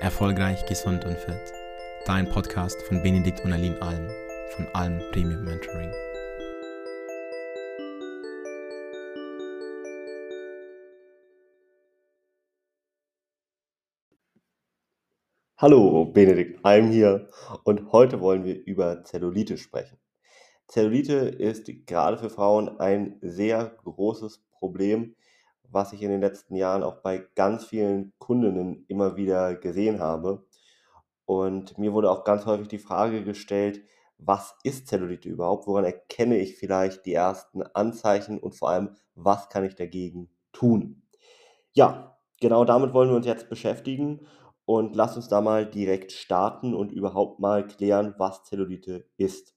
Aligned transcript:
Erfolgreich, 0.00 0.64
gesund 0.64 1.04
und 1.04 1.18
fit. 1.18 1.52
Dein 2.06 2.26
Podcast 2.26 2.80
von 2.84 3.02
Benedikt 3.02 3.44
und 3.44 3.52
Aline 3.52 3.76
Alm 3.82 4.08
von 4.56 4.66
Alm 4.72 4.98
Premium 5.12 5.44
Mentoring. 5.44 5.92
Hallo, 15.58 16.06
Benedikt 16.06 16.64
Alm 16.64 16.90
hier 16.90 17.28
und 17.64 17.92
heute 17.92 18.22
wollen 18.22 18.44
wir 18.46 18.64
über 18.64 19.04
Zellulite 19.04 19.58
sprechen. 19.58 19.98
Zellulite 20.66 21.16
ist 21.16 21.70
gerade 21.84 22.16
für 22.16 22.30
Frauen 22.30 22.80
ein 22.80 23.18
sehr 23.20 23.76
großes 23.84 24.42
Problem, 24.50 25.14
was 25.70 25.92
ich 25.92 26.02
in 26.02 26.10
den 26.10 26.20
letzten 26.20 26.56
Jahren 26.56 26.82
auch 26.82 26.96
bei 26.96 27.26
ganz 27.34 27.64
vielen 27.64 28.12
Kundinnen 28.18 28.84
immer 28.88 29.16
wieder 29.16 29.54
gesehen 29.54 30.00
habe. 30.00 30.46
Und 31.24 31.78
mir 31.78 31.92
wurde 31.92 32.10
auch 32.10 32.24
ganz 32.24 32.44
häufig 32.46 32.68
die 32.68 32.78
Frage 32.78 33.22
gestellt, 33.24 33.82
was 34.18 34.54
ist 34.64 34.88
Zellulite 34.88 35.28
überhaupt? 35.28 35.66
Woran 35.66 35.84
erkenne 35.84 36.38
ich 36.38 36.56
vielleicht 36.56 37.06
die 37.06 37.14
ersten 37.14 37.62
Anzeichen 37.62 38.38
und 38.38 38.54
vor 38.54 38.70
allem, 38.70 38.96
was 39.14 39.48
kann 39.48 39.64
ich 39.64 39.76
dagegen 39.76 40.28
tun? 40.52 41.02
Ja, 41.72 42.18
genau 42.40 42.64
damit 42.64 42.92
wollen 42.92 43.10
wir 43.10 43.16
uns 43.16 43.26
jetzt 43.26 43.48
beschäftigen 43.48 44.26
und 44.64 44.94
lass 44.96 45.16
uns 45.16 45.28
da 45.28 45.40
mal 45.40 45.66
direkt 45.66 46.12
starten 46.12 46.74
und 46.74 46.92
überhaupt 46.92 47.40
mal 47.40 47.66
klären, 47.66 48.14
was 48.18 48.44
Zellulite 48.44 49.06
ist. 49.16 49.54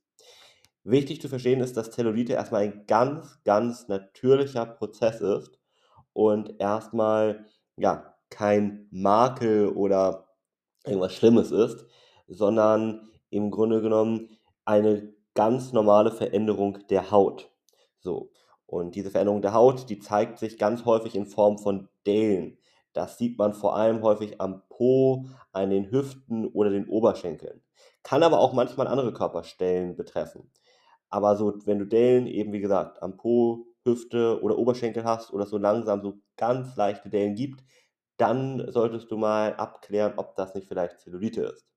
Wichtig 0.83 1.21
zu 1.21 1.29
verstehen 1.29 1.61
ist, 1.61 1.75
dass 1.75 1.91
Zellulite 1.91 2.33
erstmal 2.33 2.63
ein 2.63 2.85
ganz, 2.87 3.41
ganz 3.43 3.87
natürlicher 3.87 4.65
Prozess 4.65 5.21
ist 5.21 5.62
und 6.13 6.59
erstmal 6.59 7.45
ja 7.77 8.15
kein 8.29 8.87
Makel 8.91 9.69
oder 9.69 10.27
irgendwas 10.85 11.13
Schlimmes 11.13 11.51
ist, 11.51 11.85
sondern 12.27 13.09
im 13.29 13.51
Grunde 13.51 13.81
genommen 13.81 14.29
eine 14.65 15.13
ganz 15.33 15.73
normale 15.73 16.11
Veränderung 16.11 16.79
der 16.89 17.11
Haut. 17.11 17.51
So. 17.99 18.31
Und 18.65 18.95
diese 18.95 19.11
Veränderung 19.11 19.41
der 19.41 19.53
Haut, 19.53 19.89
die 19.89 19.99
zeigt 19.99 20.39
sich 20.39 20.57
ganz 20.57 20.85
häufig 20.85 21.15
in 21.15 21.25
Form 21.25 21.57
von 21.57 21.89
Dellen. 22.07 22.57
Das 22.93 23.17
sieht 23.17 23.37
man 23.37 23.53
vor 23.53 23.75
allem 23.75 24.01
häufig 24.01 24.39
am 24.39 24.63
Po, 24.69 25.25
an 25.51 25.69
den 25.69 25.91
Hüften 25.91 26.47
oder 26.47 26.69
den 26.69 26.87
Oberschenkeln. 26.87 27.61
Kann 28.03 28.23
aber 28.23 28.39
auch 28.39 28.53
manchmal 28.53 28.87
andere 28.87 29.13
Körperstellen 29.13 29.95
betreffen. 29.95 30.51
Aber 31.09 31.35
so, 31.35 31.53
wenn 31.65 31.79
du 31.79 31.85
Dellen 31.85 32.27
eben, 32.27 32.53
wie 32.53 32.59
gesagt, 32.59 33.01
am 33.01 33.17
Po, 33.17 33.67
Hüfte 33.85 34.41
oder 34.41 34.57
Oberschenkel 34.57 35.03
hast 35.03 35.33
oder 35.33 35.45
so 35.45 35.57
langsam 35.57 36.01
so 36.01 36.19
ganz 36.37 36.75
leichte 36.75 37.09
Dellen 37.09 37.35
gibt, 37.35 37.63
dann 38.17 38.71
solltest 38.71 39.11
du 39.11 39.17
mal 39.17 39.55
abklären, 39.55 40.13
ob 40.17 40.35
das 40.35 40.55
nicht 40.55 40.67
vielleicht 40.67 40.99
Zellulite 40.99 41.43
ist. 41.43 41.67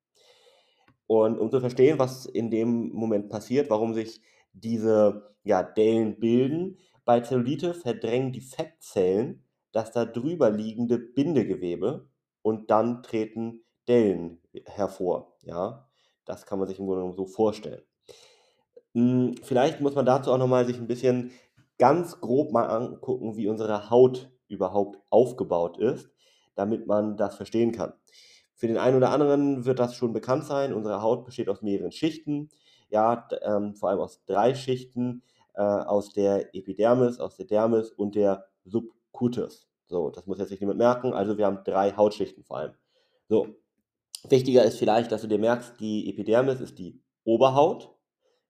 Und 1.06 1.38
um 1.38 1.50
zu 1.50 1.60
verstehen, 1.60 1.98
was 1.98 2.26
in 2.26 2.50
dem 2.50 2.90
Moment 2.92 3.28
passiert, 3.28 3.70
warum 3.70 3.94
sich 3.94 4.20
diese 4.52 5.34
ja, 5.44 5.62
Dellen 5.62 6.18
bilden, 6.18 6.78
bei 7.04 7.20
Zellulite 7.20 7.74
verdrängen 7.74 8.32
die 8.32 8.40
Fettzellen 8.40 9.44
das 9.76 9.92
da 9.92 10.06
drüber 10.06 10.50
liegende 10.50 10.98
Bindegewebe 10.98 12.08
und 12.40 12.70
dann 12.70 13.02
treten 13.02 13.64
Dellen 13.86 14.40
hervor. 14.64 15.36
Ja, 15.42 15.90
das 16.24 16.46
kann 16.46 16.58
man 16.58 16.66
sich 16.66 16.78
im 16.78 16.86
Grunde 16.86 17.02
genommen 17.02 17.16
so 17.16 17.26
vorstellen. 17.26 17.82
Hm, 18.94 19.34
vielleicht 19.42 19.80
muss 19.82 19.94
man 19.94 20.06
dazu 20.06 20.32
auch 20.32 20.38
nochmal 20.38 20.66
sich 20.66 20.78
ein 20.78 20.86
bisschen 20.86 21.30
ganz 21.78 22.20
grob 22.20 22.52
mal 22.52 22.66
angucken, 22.66 23.36
wie 23.36 23.48
unsere 23.48 23.90
Haut 23.90 24.30
überhaupt 24.48 24.98
aufgebaut 25.10 25.78
ist, 25.78 26.10
damit 26.54 26.86
man 26.86 27.16
das 27.16 27.36
verstehen 27.36 27.72
kann. 27.72 27.92
Für 28.54 28.66
den 28.66 28.78
einen 28.78 28.96
oder 28.96 29.10
anderen 29.10 29.66
wird 29.66 29.78
das 29.78 29.94
schon 29.94 30.12
bekannt 30.12 30.44
sein. 30.44 30.72
Unsere 30.72 31.02
Haut 31.02 31.24
besteht 31.26 31.48
aus 31.48 31.60
mehreren 31.60 31.92
Schichten, 31.92 32.48
ja, 32.88 33.28
ähm, 33.42 33.74
vor 33.74 33.90
allem 33.90 34.00
aus 34.00 34.24
drei 34.24 34.54
Schichten, 34.54 35.22
äh, 35.54 35.62
aus 35.62 36.12
der 36.12 36.54
Epidermis, 36.54 37.18
aus 37.20 37.36
der 37.36 37.46
Dermis 37.46 37.90
und 37.90 38.14
der 38.14 38.46
Subcutis. 38.64 39.68
So, 39.86 40.10
das 40.10 40.26
muss 40.26 40.38
jetzt 40.38 40.50
nicht 40.50 40.60
niemand 40.60 40.78
merken. 40.78 41.12
Also 41.12 41.36
wir 41.36 41.46
haben 41.46 41.60
drei 41.64 41.92
Hautschichten 41.92 42.44
vor 42.44 42.58
allem. 42.58 42.74
So, 43.28 43.48
wichtiger 44.28 44.64
ist 44.64 44.78
vielleicht, 44.78 45.12
dass 45.12 45.22
du 45.22 45.28
dir 45.28 45.38
merkst, 45.38 45.78
die 45.80 46.08
Epidermis 46.08 46.60
ist 46.60 46.78
die 46.78 47.02
Oberhaut, 47.24 47.94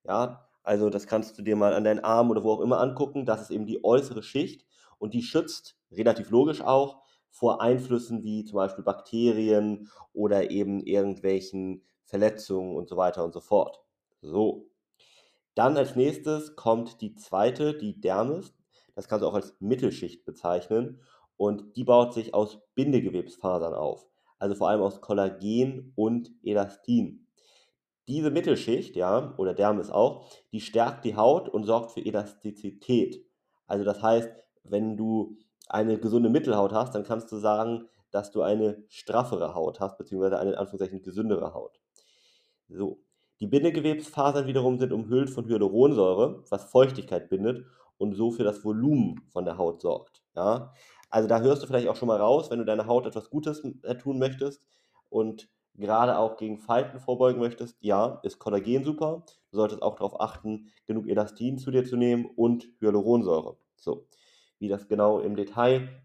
ja, 0.05 0.46
also 0.66 0.91
das 0.91 1.06
kannst 1.06 1.38
du 1.38 1.43
dir 1.43 1.54
mal 1.54 1.75
an 1.75 1.84
deinen 1.84 2.00
Arm 2.00 2.28
oder 2.28 2.43
wo 2.43 2.50
auch 2.50 2.60
immer 2.60 2.81
angucken. 2.81 3.25
Das 3.25 3.41
ist 3.41 3.50
eben 3.50 3.66
die 3.66 3.84
äußere 3.84 4.25
Schicht 4.25 4.66
und 4.99 5.15
die 5.15 5.22
schützt, 5.22 5.78
relativ 5.93 6.31
logisch 6.31 6.60
auch, 6.60 7.03
vor 7.31 7.60
Einflüssen 7.60 8.25
wie 8.25 8.44
zum 8.44 8.56
Beispiel 8.56 8.82
Bakterien 8.82 9.88
oder 10.12 10.50
eben 10.50 10.81
irgendwelchen 10.81 11.84
Verletzungen 12.05 12.75
und 12.75 12.88
so 12.88 12.97
weiter 12.97 13.25
und 13.25 13.32
so 13.32 13.41
fort. 13.41 13.81
So. 14.22 14.66
Dann 15.55 15.76
als 15.76 15.94
nächstes 15.94 16.56
kommt 16.56 17.00
die 17.00 17.15
zweite, 17.15 17.78
die 17.78 18.00
Dermis. 18.00 18.53
Das 18.97 19.06
kannst 19.06 19.22
du 19.22 19.28
auch 19.28 19.34
als 19.34 19.55
Mittelschicht 19.60 20.25
bezeichnen. 20.25 21.00
Und 21.37 21.76
die 21.76 21.84
baut 21.84 22.12
sich 22.12 22.34
aus 22.34 22.59
Bindegewebsfasern 22.75 23.75
auf. 23.75 24.09
Also 24.41 24.56
vor 24.56 24.69
allem 24.69 24.82
aus 24.82 25.00
Kollagen 25.00 25.93
und 25.94 26.32
Elastin. 26.43 27.25
Diese 28.09 28.31
Mittelschicht, 28.31 28.94
ja, 28.97 29.34
oder 29.37 29.55
Dermis 29.55 29.91
auch, 29.91 30.28
die 30.53 30.61
stärkt 30.61 31.05
die 31.05 31.17
Haut 31.17 31.49
und 31.49 31.65
sorgt 31.65 31.93
für 31.93 32.05
Elastizität. 32.05 33.25
Also 33.67 33.84
das 33.84 34.03
heißt, 34.03 34.31
wenn 34.65 34.97
du 34.97 35.37
eine 35.69 35.99
gesunde 35.99 36.31
Mittelhaut 36.31 36.72
hast, 36.72 36.94
dann 36.94 37.05
kannst 37.05 37.31
du 37.33 37.37
sagen, 37.37 37.89
dass 38.11 38.31
du 38.31 38.43
eine 38.43 38.84
straffere 38.89 39.55
Haut 39.55 39.81
hast, 39.81 39.99
beziehungsweise 39.99 40.39
eine 40.39 40.50
in 40.50 40.56
Anführungszeichen 40.56 41.03
gesündere 41.03 41.55
Haut. 41.55 41.81
So. 42.69 43.00
Die 43.41 43.47
Bindegewebsfasern 43.47 44.47
wiederum 44.47 44.78
sind 44.78 44.93
umhüllt 44.93 45.28
von 45.28 45.47
Hyaluronsäure, 45.47 46.44
was 46.49 46.71
Feuchtigkeit 46.71 47.28
bindet 47.28 47.67
und 47.99 48.15
so 48.15 48.31
für 48.31 48.44
das 48.44 48.65
Volumen 48.65 49.21
von 49.28 49.44
der 49.44 49.59
Haut 49.59 49.83
sorgt. 49.83 50.23
Ja? 50.34 50.73
Also 51.11 51.28
da 51.28 51.41
hörst 51.41 51.62
du 51.62 51.67
vielleicht 51.67 51.88
auch 51.88 51.97
schon 51.97 52.09
mal 52.09 52.21
raus, 52.21 52.50
wenn 52.50 52.59
du 52.59 52.65
deiner 52.65 52.87
Haut 52.87 53.06
etwas 53.06 53.28
Gutes 53.28 53.62
äh, 53.83 53.97
tun 53.97 54.19
möchtest 54.19 54.62
und 55.11 55.49
gerade 55.76 56.19
auch 56.19 56.37
gegen 56.37 56.59
Falten 56.59 57.00
vorbeugen 57.00 57.41
möchtest, 57.41 57.76
ja, 57.81 58.20
ist 58.22 58.38
Kollagen 58.38 58.84
super. 58.84 59.25
Du 59.50 59.56
solltest 59.56 59.82
auch 59.82 59.97
darauf 59.97 60.20
achten, 60.20 60.72
genug 60.87 61.09
Elastin 61.09 61.59
zu 61.59 61.70
dir 61.70 61.84
zu 61.84 61.97
nehmen 61.97 62.26
und 62.26 62.69
Hyaluronsäure. 62.81 63.56
So, 63.76 64.09
wie 64.59 64.69
das 64.69 64.88
genau 64.88 65.20
im 65.20 65.37
Detail 65.37 66.03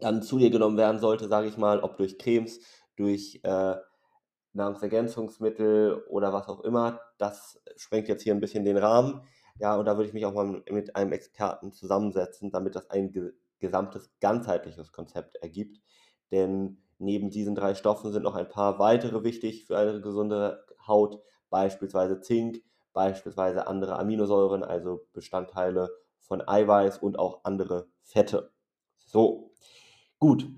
dann 0.00 0.22
zu 0.22 0.38
dir 0.38 0.50
genommen 0.50 0.76
werden 0.76 0.98
sollte, 0.98 1.28
sage 1.28 1.48
ich 1.48 1.56
mal, 1.56 1.80
ob 1.80 1.96
durch 1.96 2.18
Cremes, 2.18 2.60
durch 2.96 3.40
äh, 3.44 3.76
Nahrungsergänzungsmittel 4.52 6.04
oder 6.08 6.32
was 6.32 6.48
auch 6.48 6.60
immer, 6.60 7.00
das 7.18 7.60
sprengt 7.76 8.08
jetzt 8.08 8.22
hier 8.22 8.34
ein 8.34 8.40
bisschen 8.40 8.64
den 8.64 8.76
Rahmen. 8.76 9.22
Ja, 9.58 9.76
und 9.76 9.84
da 9.84 9.96
würde 9.96 10.08
ich 10.08 10.14
mich 10.14 10.26
auch 10.26 10.34
mal 10.34 10.62
mit 10.68 10.96
einem 10.96 11.12
Experten 11.12 11.72
zusammensetzen, 11.72 12.50
damit 12.50 12.74
das 12.74 12.90
ein 12.90 13.12
gesamtes, 13.60 14.10
ganzheitliches 14.20 14.92
Konzept 14.92 15.36
ergibt. 15.36 15.80
Denn 16.32 16.83
Neben 16.98 17.30
diesen 17.30 17.54
drei 17.54 17.74
Stoffen 17.74 18.12
sind 18.12 18.22
noch 18.22 18.34
ein 18.34 18.48
paar 18.48 18.78
weitere 18.78 19.24
wichtig 19.24 19.66
für 19.66 19.76
eine 19.76 20.00
gesunde 20.00 20.64
Haut, 20.86 21.20
beispielsweise 21.50 22.20
Zink, 22.20 22.62
beispielsweise 22.92 23.66
andere 23.66 23.98
Aminosäuren, 23.98 24.62
also 24.62 25.06
Bestandteile 25.12 25.90
von 26.20 26.46
Eiweiß 26.46 26.98
und 26.98 27.18
auch 27.18 27.44
andere 27.44 27.88
Fette. 28.02 28.52
So, 29.06 29.52
gut. 30.18 30.48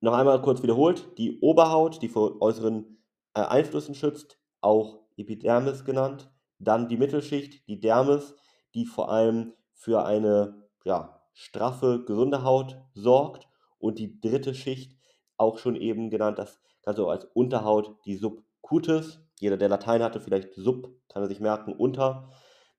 Noch 0.00 0.12
einmal 0.12 0.40
kurz 0.42 0.62
wiederholt, 0.62 1.18
die 1.18 1.40
Oberhaut, 1.40 2.00
die 2.02 2.08
vor 2.08 2.40
äußeren 2.40 2.98
äh, 3.34 3.40
Einflüssen 3.40 3.96
schützt, 3.96 4.38
auch 4.60 5.00
Epidermis 5.16 5.84
genannt. 5.84 6.30
Dann 6.60 6.88
die 6.88 6.96
Mittelschicht, 6.96 7.66
die 7.66 7.80
Dermis, 7.80 8.36
die 8.74 8.86
vor 8.86 9.10
allem 9.10 9.54
für 9.72 10.04
eine 10.04 10.68
ja, 10.84 11.20
straffe, 11.32 12.04
gesunde 12.04 12.44
Haut 12.44 12.80
sorgt. 12.94 13.48
Und 13.78 13.98
die 13.98 14.20
dritte 14.20 14.54
Schicht, 14.54 14.97
auch 15.38 15.58
schon 15.58 15.76
eben 15.76 16.10
genannt, 16.10 16.38
das 16.38 16.60
kannst 16.82 16.98
du 16.98 17.08
als 17.08 17.24
Unterhaut 17.24 17.96
die 18.04 18.16
Subcutis. 18.16 19.20
Jeder, 19.40 19.56
der 19.56 19.68
Latein 19.68 20.02
hatte, 20.02 20.20
vielleicht 20.20 20.54
Sub, 20.54 20.92
kann 21.08 21.22
er 21.22 21.28
sich 21.28 21.40
merken, 21.40 21.72
unter. 21.72 22.30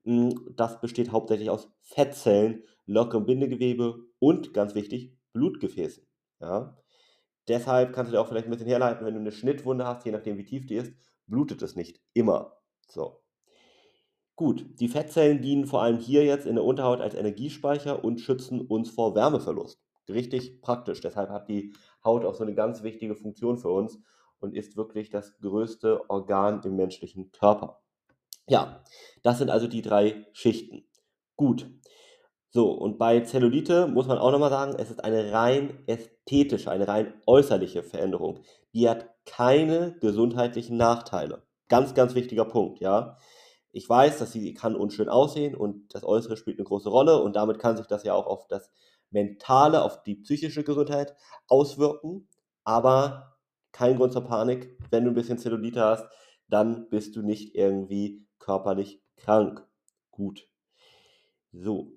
Hm, 0.03 0.53
das 0.55 0.81
besteht 0.81 1.11
hauptsächlich 1.11 1.49
aus 1.49 1.71
Fettzellen, 1.81 2.63
lockerem 2.85 3.25
Bindegewebe 3.25 3.99
und, 4.19 4.53
ganz 4.53 4.75
wichtig, 4.75 5.17
Blutgefäßen. 5.33 6.05
Ja? 6.41 6.77
Deshalb 7.47 7.93
kannst 7.93 8.11
du 8.11 8.15
dir 8.15 8.21
auch 8.21 8.27
vielleicht 8.27 8.45
ein 8.45 8.51
bisschen 8.51 8.67
herleiten, 8.67 9.05
wenn 9.05 9.13
du 9.13 9.19
eine 9.19 9.31
Schnittwunde 9.31 9.85
hast, 9.85 10.05
je 10.05 10.11
nachdem 10.11 10.37
wie 10.37 10.45
tief 10.45 10.65
die 10.67 10.75
ist, 10.75 10.93
blutet 11.27 11.61
es 11.61 11.75
nicht 11.75 12.01
immer. 12.13 12.57
So. 12.87 13.21
Gut, 14.35 14.65
die 14.79 14.87
Fettzellen 14.87 15.41
dienen 15.41 15.65
vor 15.65 15.81
allem 15.81 15.97
hier 15.97 16.23
jetzt 16.23 16.45
in 16.45 16.55
der 16.55 16.63
Unterhaut 16.63 17.01
als 17.01 17.15
Energiespeicher 17.15 18.03
und 18.03 18.21
schützen 18.21 18.61
uns 18.61 18.89
vor 18.89 19.15
Wärmeverlust 19.15 19.81
richtig 20.09 20.61
praktisch. 20.61 21.01
Deshalb 21.01 21.29
hat 21.29 21.49
die 21.49 21.73
Haut 22.03 22.25
auch 22.25 22.35
so 22.35 22.43
eine 22.43 22.55
ganz 22.55 22.83
wichtige 22.83 23.15
Funktion 23.15 23.57
für 23.57 23.69
uns 23.69 23.99
und 24.39 24.55
ist 24.55 24.77
wirklich 24.77 25.09
das 25.09 25.37
größte 25.39 26.09
Organ 26.09 26.61
im 26.63 26.75
menschlichen 26.75 27.31
Körper. 27.31 27.81
Ja, 28.47 28.83
das 29.21 29.37
sind 29.37 29.49
also 29.49 29.67
die 29.67 29.81
drei 29.81 30.25
Schichten. 30.33 30.83
Gut. 31.35 31.69
So, 32.51 32.71
und 32.71 32.97
bei 32.97 33.19
Zellulite 33.19 33.87
muss 33.87 34.07
man 34.07 34.17
auch 34.17 34.31
nochmal 34.31 34.49
sagen, 34.49 34.75
es 34.79 34.89
ist 34.89 35.03
eine 35.03 35.31
rein 35.31 35.83
ästhetische, 35.85 36.71
eine 36.71 36.87
rein 36.87 37.13
äußerliche 37.27 37.83
Veränderung. 37.83 38.39
die 38.73 38.89
hat 38.89 39.09
keine 39.25 39.95
gesundheitlichen 39.99 40.77
Nachteile. 40.77 41.43
Ganz, 41.67 41.93
ganz 41.93 42.15
wichtiger 42.15 42.45
Punkt, 42.45 42.79
ja. 42.79 43.17
Ich 43.71 43.87
weiß, 43.87 44.17
dass 44.17 44.31
sie 44.31 44.55
kann 44.55 44.75
unschön 44.75 45.09
aussehen 45.09 45.55
und 45.55 45.93
das 45.93 46.03
Äußere 46.03 46.37
spielt 46.37 46.57
eine 46.57 46.65
große 46.65 46.89
Rolle 46.89 47.21
und 47.21 47.35
damit 47.35 47.59
kann 47.59 47.77
sich 47.77 47.85
das 47.85 48.03
ja 48.03 48.13
auch 48.15 48.25
auf 48.25 48.47
das 48.47 48.71
mentale, 49.11 49.83
auf 49.83 50.03
die 50.03 50.15
psychische 50.15 50.63
Gesundheit 50.63 51.15
auswirken. 51.47 52.27
Aber 52.63 53.37
kein 53.71 53.97
Grund 53.97 54.13
zur 54.13 54.25
Panik. 54.25 54.77
Wenn 54.91 55.05
du 55.05 55.11
ein 55.11 55.15
bisschen 55.15 55.37
Zellulite 55.37 55.81
hast, 55.81 56.05
dann 56.47 56.89
bist 56.89 57.15
du 57.15 57.21
nicht 57.21 57.55
irgendwie 57.55 58.27
körperlich 58.39 59.01
krank. 59.17 59.65
Gut. 60.11 60.47
So. 61.51 61.93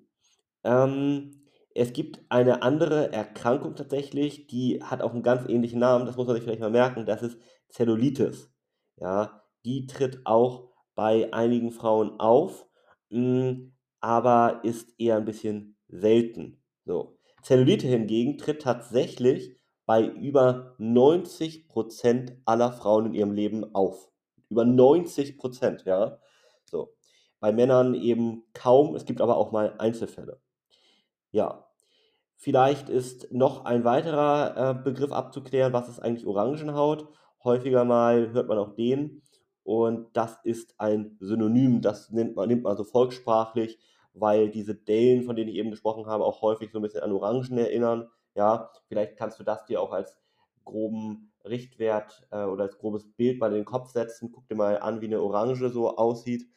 Ähm, 0.63 1.43
es 1.75 1.93
gibt 1.93 2.19
eine 2.29 2.61
andere 2.63 3.11
Erkrankung 3.11 3.75
tatsächlich, 3.75 4.47
die 4.47 4.81
hat 4.83 5.01
auch 5.01 5.13
einen 5.13 5.23
ganz 5.23 5.47
ähnlichen 5.49 5.79
Namen, 5.79 6.05
das 6.05 6.15
muss 6.15 6.27
man 6.27 6.35
sich 6.35 6.43
vielleicht 6.43 6.61
mal 6.61 6.69
merken, 6.69 7.05
das 7.05 7.23
ist 7.23 7.37
Zellulitis. 7.69 8.51
Ja, 8.97 9.43
die 9.65 9.87
tritt 9.87 10.21
auch 10.25 10.69
bei 10.95 11.33
einigen 11.33 11.71
Frauen 11.71 12.19
auf, 12.19 12.67
hm, 13.09 13.75
aber 13.99 14.61
ist 14.63 14.93
eher 14.99 15.17
ein 15.17 15.25
bisschen 15.25 15.77
selten. 15.87 16.62
So. 16.85 17.17
Zellulite 17.41 17.87
hingegen 17.87 18.37
tritt 18.37 18.61
tatsächlich 18.61 19.57
bei 19.85 20.05
über 20.05 20.75
90% 20.79 22.37
aller 22.45 22.71
Frauen 22.71 23.07
in 23.07 23.13
ihrem 23.13 23.31
Leben 23.31 23.75
auf. 23.75 24.09
Über 24.49 24.63
90% 24.63 25.85
ja. 25.85 26.19
So. 26.63 26.93
Bei 27.39 27.51
Männern 27.51 27.93
eben 27.93 28.43
kaum, 28.53 28.95
es 28.95 29.05
gibt 29.05 29.19
aber 29.19 29.37
auch 29.37 29.51
mal 29.51 29.75
Einzelfälle. 29.77 30.39
Ja. 31.31 31.67
Vielleicht 32.37 32.89
ist 32.89 33.31
noch 33.31 33.65
ein 33.65 33.85
weiterer 33.85 34.71
äh, 34.71 34.83
Begriff 34.83 35.11
abzuklären, 35.11 35.73
was 35.73 35.87
ist 35.89 35.99
eigentlich 35.99 36.25
Orangenhaut? 36.25 37.07
Häufiger 37.43 37.85
mal 37.85 38.31
hört 38.31 38.47
man 38.47 38.57
auch 38.57 38.75
den. 38.75 39.21
Und 39.63 40.15
das 40.15 40.37
ist 40.43 40.75
ein 40.77 41.17
Synonym, 41.21 41.81
das 41.81 42.11
nimmt 42.11 42.35
man, 42.35 42.49
nimmt 42.49 42.63
man 42.63 42.75
so 42.75 42.83
volkssprachlich, 42.83 43.79
weil 44.13 44.49
diese 44.49 44.75
Dellen, 44.75 45.23
von 45.23 45.35
denen 45.35 45.49
ich 45.49 45.55
eben 45.55 45.71
gesprochen 45.71 46.05
habe, 46.07 46.25
auch 46.25 46.41
häufig 46.41 46.71
so 46.71 46.79
ein 46.79 46.81
bisschen 46.81 47.01
an 47.01 47.11
Orangen 47.11 47.57
erinnern. 47.57 48.09
Ja, 48.35 48.71
vielleicht 48.87 49.17
kannst 49.17 49.39
du 49.39 49.43
das 49.43 49.65
dir 49.65 49.81
auch 49.81 49.91
als 49.91 50.17
groben 50.65 51.31
Richtwert 51.45 52.25
äh, 52.31 52.43
oder 52.43 52.63
als 52.63 52.77
grobes 52.77 53.05
Bild 53.15 53.39
mal 53.39 53.47
in 53.47 53.55
den 53.55 53.65
Kopf 53.65 53.89
setzen. 53.91 54.31
Guck 54.31 54.47
dir 54.47 54.55
mal 54.55 54.79
an, 54.79 55.01
wie 55.01 55.07
eine 55.07 55.21
Orange 55.21 55.69
so 55.69 55.97
aussieht. 55.97 56.47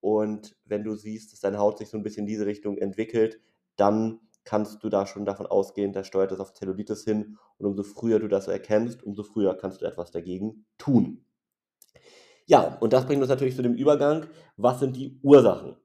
Und 0.00 0.56
wenn 0.64 0.84
du 0.84 0.94
siehst, 0.94 1.32
dass 1.32 1.40
deine 1.40 1.58
Haut 1.58 1.78
sich 1.78 1.88
so 1.88 1.96
ein 1.96 2.02
bisschen 2.02 2.24
in 2.24 2.28
diese 2.28 2.46
Richtung 2.46 2.78
entwickelt, 2.78 3.40
dann 3.76 4.20
kannst 4.44 4.84
du 4.84 4.88
da 4.88 5.06
schon 5.06 5.24
davon 5.24 5.46
ausgehen, 5.46 5.92
da 5.92 6.04
steuert 6.04 6.30
das 6.30 6.38
auf 6.38 6.52
Zellulitis 6.52 7.04
hin. 7.04 7.38
Und 7.58 7.66
umso 7.66 7.82
früher 7.82 8.20
du 8.20 8.28
das 8.28 8.46
erkennst, 8.46 9.02
umso 9.02 9.22
früher 9.22 9.56
kannst 9.56 9.82
du 9.82 9.86
etwas 9.86 10.10
dagegen 10.10 10.66
tun. 10.78 11.24
Ja, 12.46 12.78
und 12.78 12.92
das 12.92 13.06
bringt 13.06 13.20
uns 13.20 13.28
natürlich 13.28 13.56
zu 13.56 13.62
dem 13.62 13.74
Übergang. 13.74 14.26
Was 14.56 14.78
sind 14.78 14.94
die 14.94 15.18
Ursachen? 15.22 15.76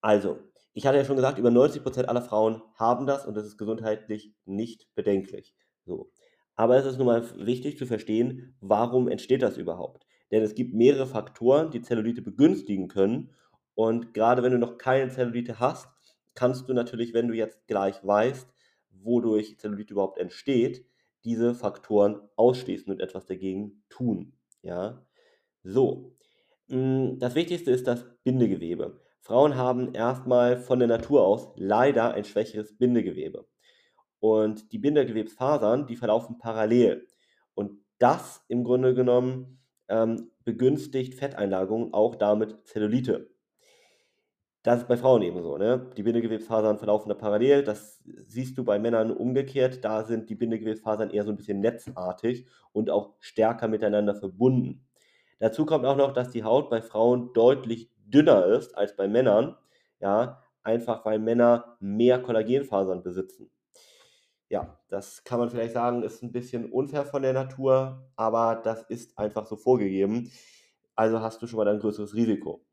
Also, 0.00 0.38
ich 0.72 0.86
hatte 0.86 0.98
ja 0.98 1.04
schon 1.04 1.16
gesagt, 1.16 1.38
über 1.38 1.50
90% 1.50 2.04
aller 2.04 2.22
Frauen 2.22 2.62
haben 2.74 3.06
das 3.06 3.26
und 3.26 3.36
das 3.36 3.46
ist 3.46 3.58
gesundheitlich 3.58 4.32
nicht 4.44 4.86
bedenklich. 4.94 5.54
So. 5.84 6.10
Aber 6.54 6.76
es 6.76 6.86
ist 6.86 6.98
nun 6.98 7.06
mal 7.06 7.24
wichtig 7.46 7.78
zu 7.78 7.86
verstehen, 7.86 8.54
warum 8.60 9.08
entsteht 9.08 9.42
das 9.42 9.56
überhaupt? 9.56 10.06
Denn 10.30 10.42
es 10.42 10.54
gibt 10.54 10.74
mehrere 10.74 11.06
Faktoren, 11.06 11.70
die 11.70 11.80
Zellulite 11.80 12.22
begünstigen 12.22 12.88
können. 12.88 13.30
Und 13.74 14.14
gerade 14.14 14.42
wenn 14.42 14.52
du 14.52 14.58
noch 14.58 14.78
keine 14.78 15.10
Zellulite 15.10 15.58
hast, 15.58 15.88
kannst 16.34 16.68
du 16.68 16.74
natürlich, 16.74 17.14
wenn 17.14 17.28
du 17.28 17.34
jetzt 17.34 17.66
gleich 17.66 18.04
weißt, 18.04 18.48
wodurch 18.90 19.58
Zellulite 19.58 19.94
überhaupt 19.94 20.18
entsteht, 20.18 20.84
diese 21.24 21.54
Faktoren 21.54 22.20
ausschließen 22.36 22.92
und 22.92 23.00
etwas 23.00 23.26
dagegen 23.26 23.82
tun. 23.88 24.34
Ja, 24.62 25.04
so. 25.62 26.16
Hm, 26.68 27.18
das 27.18 27.34
Wichtigste 27.34 27.70
ist 27.70 27.86
das 27.86 28.04
Bindegewebe. 28.22 29.00
Frauen 29.20 29.56
haben 29.56 29.94
erstmal 29.94 30.56
von 30.58 30.78
der 30.78 30.88
Natur 30.88 31.26
aus 31.26 31.52
leider 31.56 32.14
ein 32.14 32.24
schwächeres 32.24 32.76
Bindegewebe. 32.76 33.46
Und 34.18 34.72
die 34.72 34.78
Bindegewebsfasern, 34.78 35.86
die 35.86 35.96
verlaufen 35.96 36.38
parallel. 36.38 37.06
Und 37.54 37.80
das 37.98 38.44
im 38.48 38.64
Grunde 38.64 38.94
genommen 38.94 39.60
ähm, 39.88 40.30
begünstigt 40.44 41.14
Fetteinlagerungen, 41.14 41.92
auch 41.92 42.14
damit 42.16 42.66
Zellulite. 42.66 43.30
Das 44.62 44.80
ist 44.80 44.88
bei 44.88 44.96
Frauen 44.98 45.22
ebenso. 45.22 45.56
Ne? 45.56 45.90
Die 45.96 46.02
Bindegewebsfasern 46.02 46.76
verlaufen 46.76 47.08
da 47.08 47.14
parallel. 47.14 47.64
Das 47.64 48.02
siehst 48.04 48.58
du 48.58 48.64
bei 48.64 48.78
Männern 48.78 49.10
umgekehrt. 49.10 49.82
Da 49.84 50.04
sind 50.04 50.28
die 50.28 50.34
Bindegewebsfasern 50.34 51.10
eher 51.10 51.24
so 51.24 51.30
ein 51.30 51.36
bisschen 51.36 51.60
netzartig 51.60 52.46
und 52.72 52.90
auch 52.90 53.14
stärker 53.20 53.68
miteinander 53.68 54.14
verbunden. 54.14 54.86
Dazu 55.38 55.64
kommt 55.64 55.86
auch 55.86 55.96
noch, 55.96 56.12
dass 56.12 56.28
die 56.28 56.44
Haut 56.44 56.68
bei 56.68 56.82
Frauen 56.82 57.32
deutlich 57.32 57.90
dünner 58.10 58.46
ist 58.46 58.76
als 58.76 58.96
bei 58.96 59.08
Männern. 59.08 59.56
Ja, 60.00 60.42
einfach 60.62 61.04
weil 61.04 61.18
Männer 61.18 61.76
mehr 61.80 62.20
Kollagenfasern 62.20 63.02
besitzen. 63.02 63.50
Ja, 64.48 64.80
das 64.88 65.22
kann 65.24 65.38
man 65.38 65.50
vielleicht 65.50 65.74
sagen, 65.74 66.02
ist 66.02 66.22
ein 66.22 66.32
bisschen 66.32 66.72
unfair 66.72 67.04
von 67.06 67.22
der 67.22 67.32
Natur, 67.32 68.10
aber 68.16 68.60
das 68.64 68.82
ist 68.82 69.16
einfach 69.18 69.46
so 69.46 69.56
vorgegeben. 69.56 70.32
Also 70.96 71.20
hast 71.20 71.40
du 71.40 71.46
schon 71.46 71.58
mal 71.58 71.68
ein 71.68 71.78
größeres 71.78 72.14
Risiko. 72.14 72.66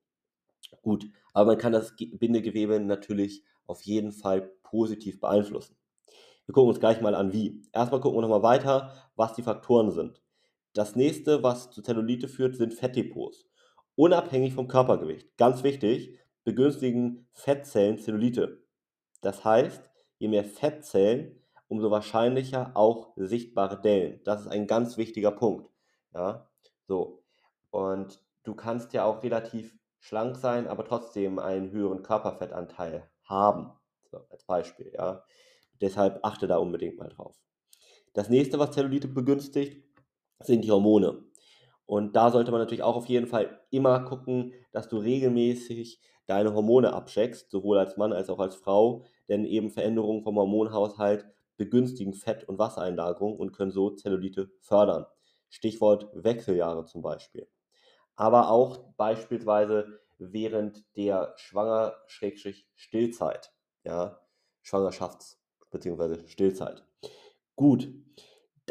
Gut, 0.82 1.06
aber 1.34 1.52
man 1.52 1.58
kann 1.58 1.74
das 1.74 1.96
Bindegewebe 1.96 2.80
natürlich 2.80 3.44
auf 3.68 3.82
jeden 3.84 4.12
Fall 4.12 4.42
positiv 4.64 5.20
beeinflussen. 5.20 5.78
Wir 6.46 6.54
gucken 6.54 6.70
uns 6.70 6.80
gleich 6.80 7.02
mal 7.02 7.14
an, 7.14 7.34
wie. 7.34 7.62
Erstmal 7.74 8.02
gucken 8.02 8.18
wir 8.18 8.22
nochmal 8.22 8.44
weiter, 8.44 8.94
was 9.16 9.34
die 9.34 9.44
Faktoren 9.44 9.92
sind. 9.92 10.22
Das 10.74 10.96
nächste, 10.96 11.44
was 11.44 11.72
zu 11.72 11.82
Zellulite 11.82 12.28
führt, 12.28 12.56
sind 12.56 12.74
Fettdepots. 12.74 13.46
Unabhängig 13.98 14.54
vom 14.54 14.68
Körpergewicht. 14.68 15.36
Ganz 15.38 15.64
wichtig, 15.64 16.20
begünstigen 16.44 17.28
Fettzellen 17.34 17.98
Zellulite. 17.98 18.64
Das 19.22 19.44
heißt, 19.44 19.90
je 20.20 20.28
mehr 20.28 20.46
Fettzellen, 20.46 21.44
umso 21.68 21.90
wahrscheinlicher 21.90 22.74
auch 22.76 23.14
sichtbare 23.16 23.82
Dellen. 23.82 24.22
Das 24.24 24.42
ist 24.42 24.50
ein 24.50 24.68
ganz 24.68 24.98
wichtiger 24.98 25.32
Punkt. 25.32 25.72
Ja, 26.14 26.48
so. 26.88 27.24
Und 27.72 28.24
du 28.44 28.54
kannst 28.54 28.94
ja 28.94 29.04
auch 29.04 29.24
relativ 29.24 29.76
schlank 30.00 30.36
sein, 30.36 30.68
aber 30.68 30.86
trotzdem 30.86 31.40
einen 31.40 31.72
höheren 31.72 32.04
Körperfettanteil 32.04 33.10
haben. 33.24 33.72
So, 34.12 34.20
als 34.30 34.44
Beispiel, 34.44 34.92
ja. 34.94 35.24
Deshalb 35.82 36.20
achte 36.24 36.46
da 36.46 36.58
unbedingt 36.58 37.00
mal 37.00 37.10
drauf. 37.10 37.36
Das 38.14 38.30
nächste, 38.30 38.60
was 38.60 38.72
Zellulite 38.72 39.08
begünstigt, 39.08 39.84
sind 40.40 40.64
die 40.64 40.72
Hormone. 40.72 41.24
Und 41.88 42.16
da 42.16 42.30
sollte 42.30 42.52
man 42.52 42.60
natürlich 42.60 42.84
auch 42.84 42.96
auf 42.96 43.08
jeden 43.08 43.26
Fall 43.28 43.62
immer 43.72 44.02
gucken, 44.02 44.54
dass 44.72 44.90
du 44.90 44.98
regelmäßig 44.98 46.00
deine 46.28 46.54
Hormone 46.54 46.94
abcheckst, 46.94 47.50
sowohl 47.50 47.80
als 47.80 47.98
Mann 47.98 48.14
als 48.14 48.30
auch 48.30 48.40
als 48.40 48.56
Frau, 48.56 49.06
denn 49.30 49.46
eben 49.46 49.72
Veränderungen 49.72 50.22
vom 50.22 50.36
Hormonhaushalt 50.36 51.26
begünstigen 51.56 52.14
Fett- 52.14 52.48
und 52.48 52.60
Wassereinlagerung 52.60 53.38
und 53.38 53.54
können 53.54 53.72
so 53.72 53.90
Zellulite 53.90 54.52
fördern. 54.60 55.06
Stichwort 55.50 56.10
Wechseljahre 56.14 56.86
zum 56.86 57.04
Aber 58.16 58.52
auch 58.52 58.94
beispielsweise 58.98 60.02
während 60.18 60.84
der 60.98 61.34
Schwanger-Stillzeit, 61.38 63.54
ja, 63.86 64.20
Schwangerschafts- 64.64 65.38
bzw. 65.72 66.28
Stillzeit. 66.28 66.84
Gut, 67.56 67.88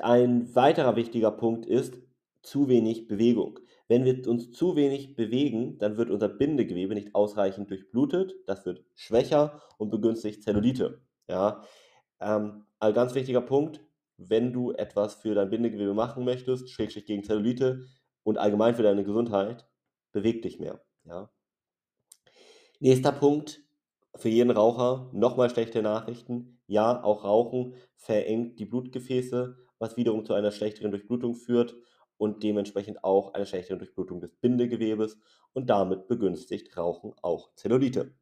ein 0.03 0.55
weiterer 0.55 0.97
wichtiger 0.97 1.31
Punkt 1.31 1.65
ist 1.67 1.99
zu 2.47 2.69
wenig 2.69 3.07
Bewegung. 3.07 3.61
Wenn 3.89 4.05
wir 4.05 4.27
uns 4.29 4.53
zu 4.53 4.77
wenig 4.77 5.15
bewegen, 5.15 5.79
dann 5.79 5.97
wird 5.97 6.11
unser 6.11 6.29
Bindegewebe 6.29 6.95
nicht 6.95 7.15
ausreichend 7.15 7.71
durchblutet, 7.71 8.35
das 8.47 8.65
wird 8.65 8.85
schwächer 8.95 9.61
und 9.79 9.91
begünstigt 9.91 10.43
Zellulite. 10.43 11.03
Ja, 11.29 11.63
ähm, 12.21 12.67
ein 12.79 12.95
ganz 12.95 13.15
wichtiger 13.15 13.41
Punkt, 13.41 13.81
wenn 14.17 14.53
du 14.53 14.73
etwas 14.73 15.15
für 15.15 15.35
dein 15.35 15.51
Bindegewebe 15.51 15.95
machen 15.95 16.25
möchtest, 16.25 16.71
Schrägstrich 16.71 17.07
gegen 17.07 17.25
Zellulite 17.25 17.87
und 18.23 18.39
allgemein 18.39 18.75
für 18.75 18.83
deine 18.83 19.05
Gesundheit, 19.05 19.69
beweg 20.13 20.43
dich 20.43 20.59
mehr. 20.59 20.83
Ja. 21.05 21.31
Nächster 22.81 23.13
Punkt, 23.13 23.63
für 24.15 24.29
jeden 24.29 24.51
Raucher 24.51 25.11
nochmal 25.13 25.51
schlechte 25.51 25.83
Nachrichten. 25.83 26.61
Ja, 26.67 27.03
auch 27.03 27.25
Rauchen 27.25 27.75
verengt 27.97 28.59
die 28.59 28.65
Blutgefäße, 28.65 29.57
was 29.79 29.97
wiederum 29.97 30.25
zu 30.25 30.33
einer 30.33 30.53
schlechteren 30.53 30.91
Durchblutung 30.91 31.35
führt 31.35 31.77
und 32.19 32.43
dementsprechend 32.43 33.05
auch 33.05 33.35
einer 33.35 33.47
schlechteren 33.47 33.79
Durchblutung 33.79 34.21
des 34.21 34.35
Bindegewebes 34.37 35.19
und 35.53 35.69
damit 35.69 36.09
begünstigt 36.09 36.77
Rauchen 36.77 37.15
auch 37.23 37.55
Zellulite. 37.55 38.15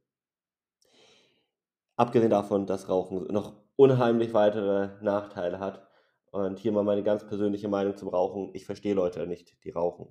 Abgesehen 1.97 2.31
davon, 2.31 2.67
dass 2.67 2.89
Rauchen 2.89 3.25
noch 3.33 3.55
unheimlich 3.77 4.35
weitere 4.35 5.03
Nachteile 5.03 5.61
hat. 5.61 5.87
Und 6.31 6.59
hier 6.59 6.73
mal 6.73 6.83
meine 6.83 7.05
ganz 7.05 7.25
persönliche 7.25 7.69
Meinung 7.69 7.97
zum 7.97 8.09
Rauchen. 8.09 8.51
Ich 8.55 8.67
verstehe 8.67 8.95
Leute 8.95 9.27
nicht, 9.27 9.63
die 9.63 9.71
rauchen. 9.71 10.09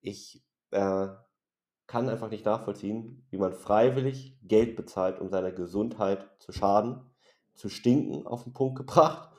Ich 0.00 0.42
äh, 0.70 1.08
kann 1.86 2.08
einfach 2.08 2.30
nicht 2.30 2.46
nachvollziehen, 2.46 3.26
wie 3.30 3.36
man 3.36 3.52
freiwillig 3.52 4.38
Geld 4.42 4.76
bezahlt, 4.76 5.20
um 5.20 5.28
seiner 5.28 5.52
Gesundheit 5.52 6.26
zu 6.38 6.52
schaden, 6.52 7.02
zu 7.54 7.68
stinken 7.68 8.26
auf 8.26 8.44
den 8.44 8.54
Punkt 8.54 8.76
gebracht 8.76 9.30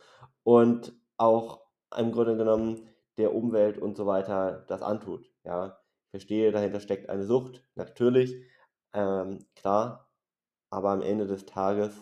und 0.43 0.93
auch 1.17 1.61
im 1.97 2.11
Grunde 2.11 2.37
genommen 2.37 2.87
der 3.21 3.33
Umwelt 3.35 3.77
und 3.77 3.95
so 3.95 4.05
weiter 4.05 4.65
das 4.67 4.81
antut. 4.81 5.31
Ja, 5.43 5.79
ich 6.05 6.09
verstehe, 6.11 6.51
dahinter 6.51 6.79
steckt 6.79 7.09
eine 7.09 7.25
Sucht, 7.25 7.65
natürlich, 7.75 8.35
ähm, 8.93 9.39
klar, 9.55 10.09
aber 10.69 10.89
am 10.91 11.01
Ende 11.01 11.27
des 11.27 11.45
Tages 11.45 11.93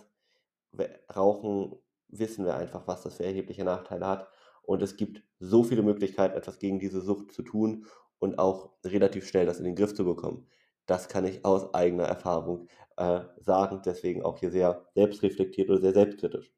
Rauchen 1.16 1.76
wissen 2.10 2.46
wir 2.46 2.56
einfach, 2.56 2.88
was 2.88 3.04
das 3.04 3.16
für 3.16 3.26
erhebliche 3.26 3.64
Nachteile 3.64 4.08
hat. 4.08 4.28
Und 4.64 4.82
es 4.82 4.98
gibt 4.98 5.24
so 5.40 5.64
viele 5.64 5.82
Möglichkeiten, 5.82 6.38
etwas 6.38 6.60
gegen 6.60 6.80
diese 6.80 7.02
Sucht 7.02 7.32
zu 7.32 7.42
tun 7.44 7.86
und 8.20 8.38
auch 8.40 8.74
relativ 8.86 9.28
schnell 9.28 9.46
das 9.46 9.60
in 9.60 9.66
den 9.66 9.76
Griff 9.76 9.94
zu 9.96 10.06
bekommen. 10.06 10.48
Das 10.86 11.08
kann 11.08 11.26
ich 11.26 11.46
aus 11.46 11.74
eigener 11.74 12.06
Erfahrung 12.06 12.68
äh, 12.98 13.22
sagen, 13.40 13.82
deswegen 13.86 14.24
auch 14.24 14.38
hier 14.40 14.52
sehr 14.52 14.86
selbstreflektiert 14.96 15.70
oder 15.70 15.80
sehr 15.80 15.94
selbstkritisch. 15.94 16.52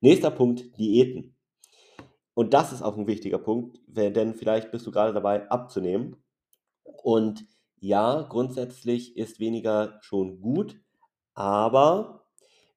Nächster 0.00 0.30
Punkt, 0.30 0.76
Diäten. 0.78 1.36
Und 2.34 2.54
das 2.54 2.72
ist 2.72 2.82
auch 2.82 2.96
ein 2.96 3.06
wichtiger 3.06 3.38
Punkt, 3.38 3.78
denn 3.86 4.34
vielleicht 4.34 4.70
bist 4.70 4.86
du 4.86 4.90
gerade 4.90 5.12
dabei 5.12 5.50
abzunehmen. 5.50 6.16
Und 6.84 7.46
ja, 7.78 8.22
grundsätzlich 8.22 9.16
ist 9.16 9.40
weniger 9.40 9.98
schon 10.02 10.40
gut, 10.40 10.80
aber 11.34 12.26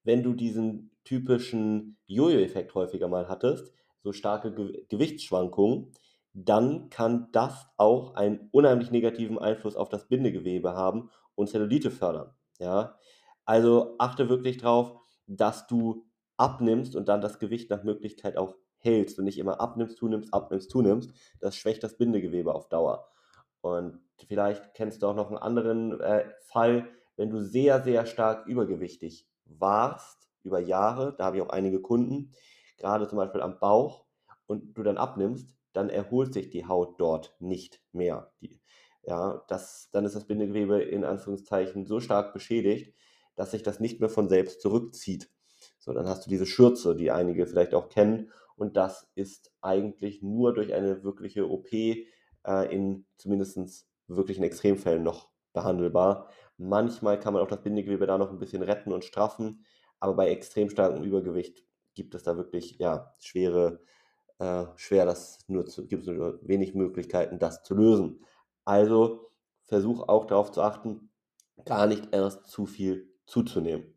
wenn 0.04 0.24
du 0.24 0.34
diesen 0.34 0.92
typischen 1.04 1.98
Jojo-Effekt 2.08 2.74
häufiger 2.74 3.08
mal 3.08 3.30
hattest, 3.30 3.72
so 4.04 4.12
starke 4.12 4.54
Ge 4.54 4.86
Gewichtsschwankungen, 4.90 5.92
dann 6.34 6.90
kann 6.90 7.30
das 7.32 7.68
auch 7.78 8.16
einen 8.16 8.50
unheimlich 8.52 8.92
negativen 8.92 9.40
Einfluss 9.40 9.76
auf 9.76 9.90
das 9.90 10.08
Bindegewebe 10.08 10.74
haben 10.74 11.10
und 11.36 11.50
Zellulite 11.50 11.92
fördern. 11.92 12.34
Ja? 12.60 12.98
Also 13.46 13.96
achte 14.00 14.28
wirklich 14.28 14.58
darauf, 14.58 15.00
dass 15.28 15.66
du 15.68 16.06
abnimmst 16.38 16.96
und 16.96 17.08
dann 17.08 17.22
das 17.22 17.40
Gewicht 17.40 17.70
nach 17.70 17.84
Möglichkeit 17.84 18.38
auch 18.38 18.56
hältst 18.86 19.20
und 19.20 19.26
nicht 19.26 19.40
immer 19.40 19.60
abnimmst, 19.60 19.98
zunimmst, 19.98 20.34
abnimmst, 20.34 20.70
zunimmst. 20.70 21.12
Das 21.40 21.56
schwächt 21.56 21.84
das 21.84 21.98
Bindegewebe 21.98 22.54
auf 22.54 22.70
Dauer. 22.70 23.10
Und 23.62 24.00
vielleicht 24.28 24.74
kennst 24.76 25.02
du 25.02 25.08
auch 25.08 25.16
noch 25.16 25.30
einen 25.30 25.38
anderen 25.38 26.00
äh, 26.00 26.26
Fall, 26.42 26.88
wenn 27.18 27.30
du 27.30 27.42
sehr, 27.42 27.84
sehr 27.84 28.06
stark 28.06 28.46
übergewichtig 28.46 29.28
warst 29.46 30.30
über 30.44 30.60
Jahre, 30.60 31.16
da 31.18 31.26
habe 31.26 31.38
ich 31.38 31.44
auch 31.44 31.50
einige 31.50 31.82
Kunden, 31.82 32.32
gerade 32.78 33.08
zum 33.08 33.18
Beispiel 33.18 33.42
am 33.42 33.60
Bauch, 33.60 34.06
und 34.48 34.78
du 34.78 34.84
dann 34.84 34.98
abnimmst, 34.98 35.56
dann 35.74 35.90
erholt 35.90 36.34
sich 36.34 36.50
die 36.50 36.68
Haut 36.68 37.00
dort 37.00 37.36
nicht 37.40 37.82
mehr. 37.92 38.32
Die, 38.42 38.62
ja, 39.04 39.44
das, 39.48 39.90
dann 39.92 40.06
ist 40.06 40.16
das 40.16 40.26
Bindegewebe 40.26 40.82
in 40.82 41.04
Anführungszeichen 41.04 41.86
so 41.86 42.00
stark 42.00 42.34
beschädigt, 42.34 42.96
dass 43.36 43.52
sich 43.52 43.64
das 43.64 43.80
nicht 43.80 44.00
mehr 44.00 44.10
von 44.10 44.30
selbst 44.30 44.62
zurückzieht. 44.62 45.30
So, 45.80 45.94
dann 45.94 46.08
hast 46.08 46.26
du 46.26 46.30
diese 46.30 46.46
Schürze, 46.46 46.96
die 46.96 47.12
einige 47.12 47.46
vielleicht 47.48 47.74
auch 47.74 47.90
kennen, 47.90 48.32
und 48.56 48.78
das 48.78 49.10
ist 49.16 49.52
eigentlich 49.62 50.22
nur 50.22 50.54
durch 50.54 50.74
eine 50.74 51.04
wirkliche 51.04 51.50
OP 51.50 51.72
äh, 51.74 52.06
in 52.46 53.06
zumindest 53.18 53.88
wirklichen 54.08 54.44
Extremfällen 54.44 55.04
noch 55.04 55.30
behandelbar. 55.54 56.30
Manchmal 56.58 57.20
kann 57.20 57.34
man 57.34 57.44
auch 57.44 57.48
das 57.48 57.62
Bindegewebe 57.62 58.08
da 58.08 58.18
noch 58.18 58.32
ein 58.32 58.40
bisschen 58.40 58.62
retten 58.62 58.94
und 58.94 59.04
straffen, 59.04 59.66
aber 60.00 60.14
bei 60.16 60.30
extrem 60.30 60.70
starkem 60.70 61.04
Übergewicht 61.04 61.64
gibt 61.94 62.16
es 62.16 62.24
da 62.24 62.38
wirklich 62.38 62.78
ja, 62.80 63.14
schwere 63.20 63.82
äh, 64.40 64.66
schwer, 64.76 65.06
das 65.06 65.40
nur 65.48 65.66
zu, 65.66 65.88
gibt 65.88 66.04
es 66.04 66.14
nur 66.14 66.40
wenig 66.42 66.76
Möglichkeiten, 66.76 67.40
das 67.40 67.64
zu 67.64 67.74
lösen. 67.76 68.24
Also 68.66 69.32
versuch 69.64 70.08
auch 70.08 70.26
darauf 70.26 70.52
zu 70.52 70.62
achten, 70.62 71.10
gar 71.64 71.88
nicht 71.88 72.14
erst 72.14 72.48
zu 72.48 72.66
viel 72.66 73.14
zuzunehmen. 73.26 73.94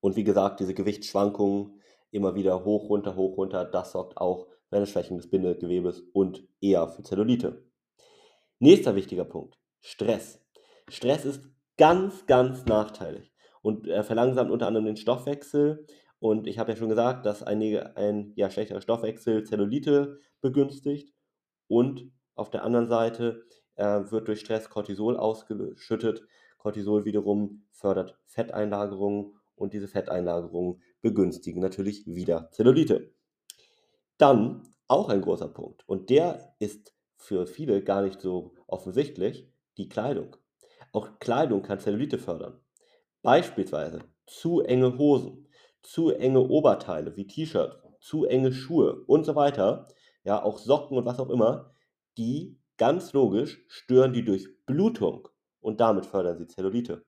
Und 0.00 0.16
wie 0.16 0.24
gesagt, 0.24 0.60
diese 0.60 0.74
Gewichtsschwankungen 0.74 1.80
immer 2.12 2.36
wieder 2.36 2.64
hoch, 2.64 2.88
runter, 2.88 3.16
hoch, 3.16 3.36
runter, 3.36 3.64
das 3.64 3.92
sorgt 3.92 4.16
auch 4.18 4.46
für 4.68 4.76
eine 4.76 4.86
Schwächung 4.86 5.16
des 5.16 5.28
Bindegewebes 5.28 6.00
und 6.12 6.46
eher 6.60 6.86
für 6.88 7.02
Zellulite. 7.02 7.64
Nächster 8.60 8.94
wichtiger 8.94 9.24
Punkt, 9.24 9.58
Stress. 9.80 10.40
Stress 10.88 11.24
ist 11.24 11.42
ganz, 11.76 12.26
ganz 12.26 12.64
nachteilig 12.66 13.32
und 13.62 13.88
er 13.88 14.04
verlangsamt 14.04 14.50
unter 14.50 14.68
anderem 14.68 14.86
den 14.86 14.96
Stoffwechsel, 14.96 15.84
und 16.22 16.46
ich 16.46 16.60
habe 16.60 16.70
ja 16.70 16.76
schon 16.76 16.88
gesagt, 16.88 17.26
dass 17.26 17.42
ein, 17.42 17.60
ein 17.96 18.32
ja, 18.36 18.48
schlechterer 18.48 18.80
Stoffwechsel 18.80 19.42
Zellulite 19.42 20.20
begünstigt 20.40 21.12
und 21.66 22.12
auf 22.36 22.48
der 22.48 22.62
anderen 22.62 22.86
Seite 22.86 23.42
äh, 23.74 24.02
wird 24.08 24.28
durch 24.28 24.38
Stress 24.38 24.70
Cortisol 24.70 25.16
ausgeschüttet. 25.16 26.22
Cortisol 26.58 27.04
wiederum 27.04 27.64
fördert 27.72 28.20
Fetteinlagerungen 28.26 29.34
und 29.56 29.72
diese 29.72 29.88
Fetteinlagerungen 29.88 30.80
begünstigen 31.02 31.60
natürlich 31.60 32.06
wieder 32.06 32.50
Zellulite. 32.52 33.12
Dann 34.18 34.74
auch 34.88 35.08
ein 35.08 35.20
großer 35.20 35.48
Punkt 35.48 35.86
und 35.88 36.10
der 36.10 36.54
ist 36.58 36.94
für 37.16 37.46
viele 37.46 37.82
gar 37.82 38.02
nicht 38.02 38.20
so 38.20 38.54
offensichtlich, 38.66 39.48
die 39.76 39.88
Kleidung. 39.88 40.36
Auch 40.92 41.18
Kleidung 41.18 41.62
kann 41.62 41.80
Zellulite 41.80 42.18
fördern. 42.18 42.60
Beispielsweise 43.22 44.00
zu 44.26 44.60
enge 44.60 44.98
Hosen 44.98 45.42
zu 45.82 46.10
enge 46.10 46.40
Oberteile 46.40 47.16
wie 47.16 47.26
T-Shirts, 47.26 47.76
zu 48.00 48.24
enge 48.24 48.52
Schuhe 48.52 49.04
und 49.06 49.24
so 49.24 49.34
weiter, 49.34 49.88
ja, 50.24 50.42
auch 50.42 50.58
Socken 50.58 50.96
und 50.96 51.04
was 51.04 51.18
auch 51.18 51.30
immer, 51.30 51.74
die 52.16 52.58
ganz 52.78 53.12
logisch 53.12 53.64
stören 53.68 54.12
die 54.12 54.24
Durchblutung 54.24 55.28
und 55.60 55.80
damit 55.80 56.06
fördern 56.06 56.38
sie 56.38 56.46
Zellulite. 56.46 57.04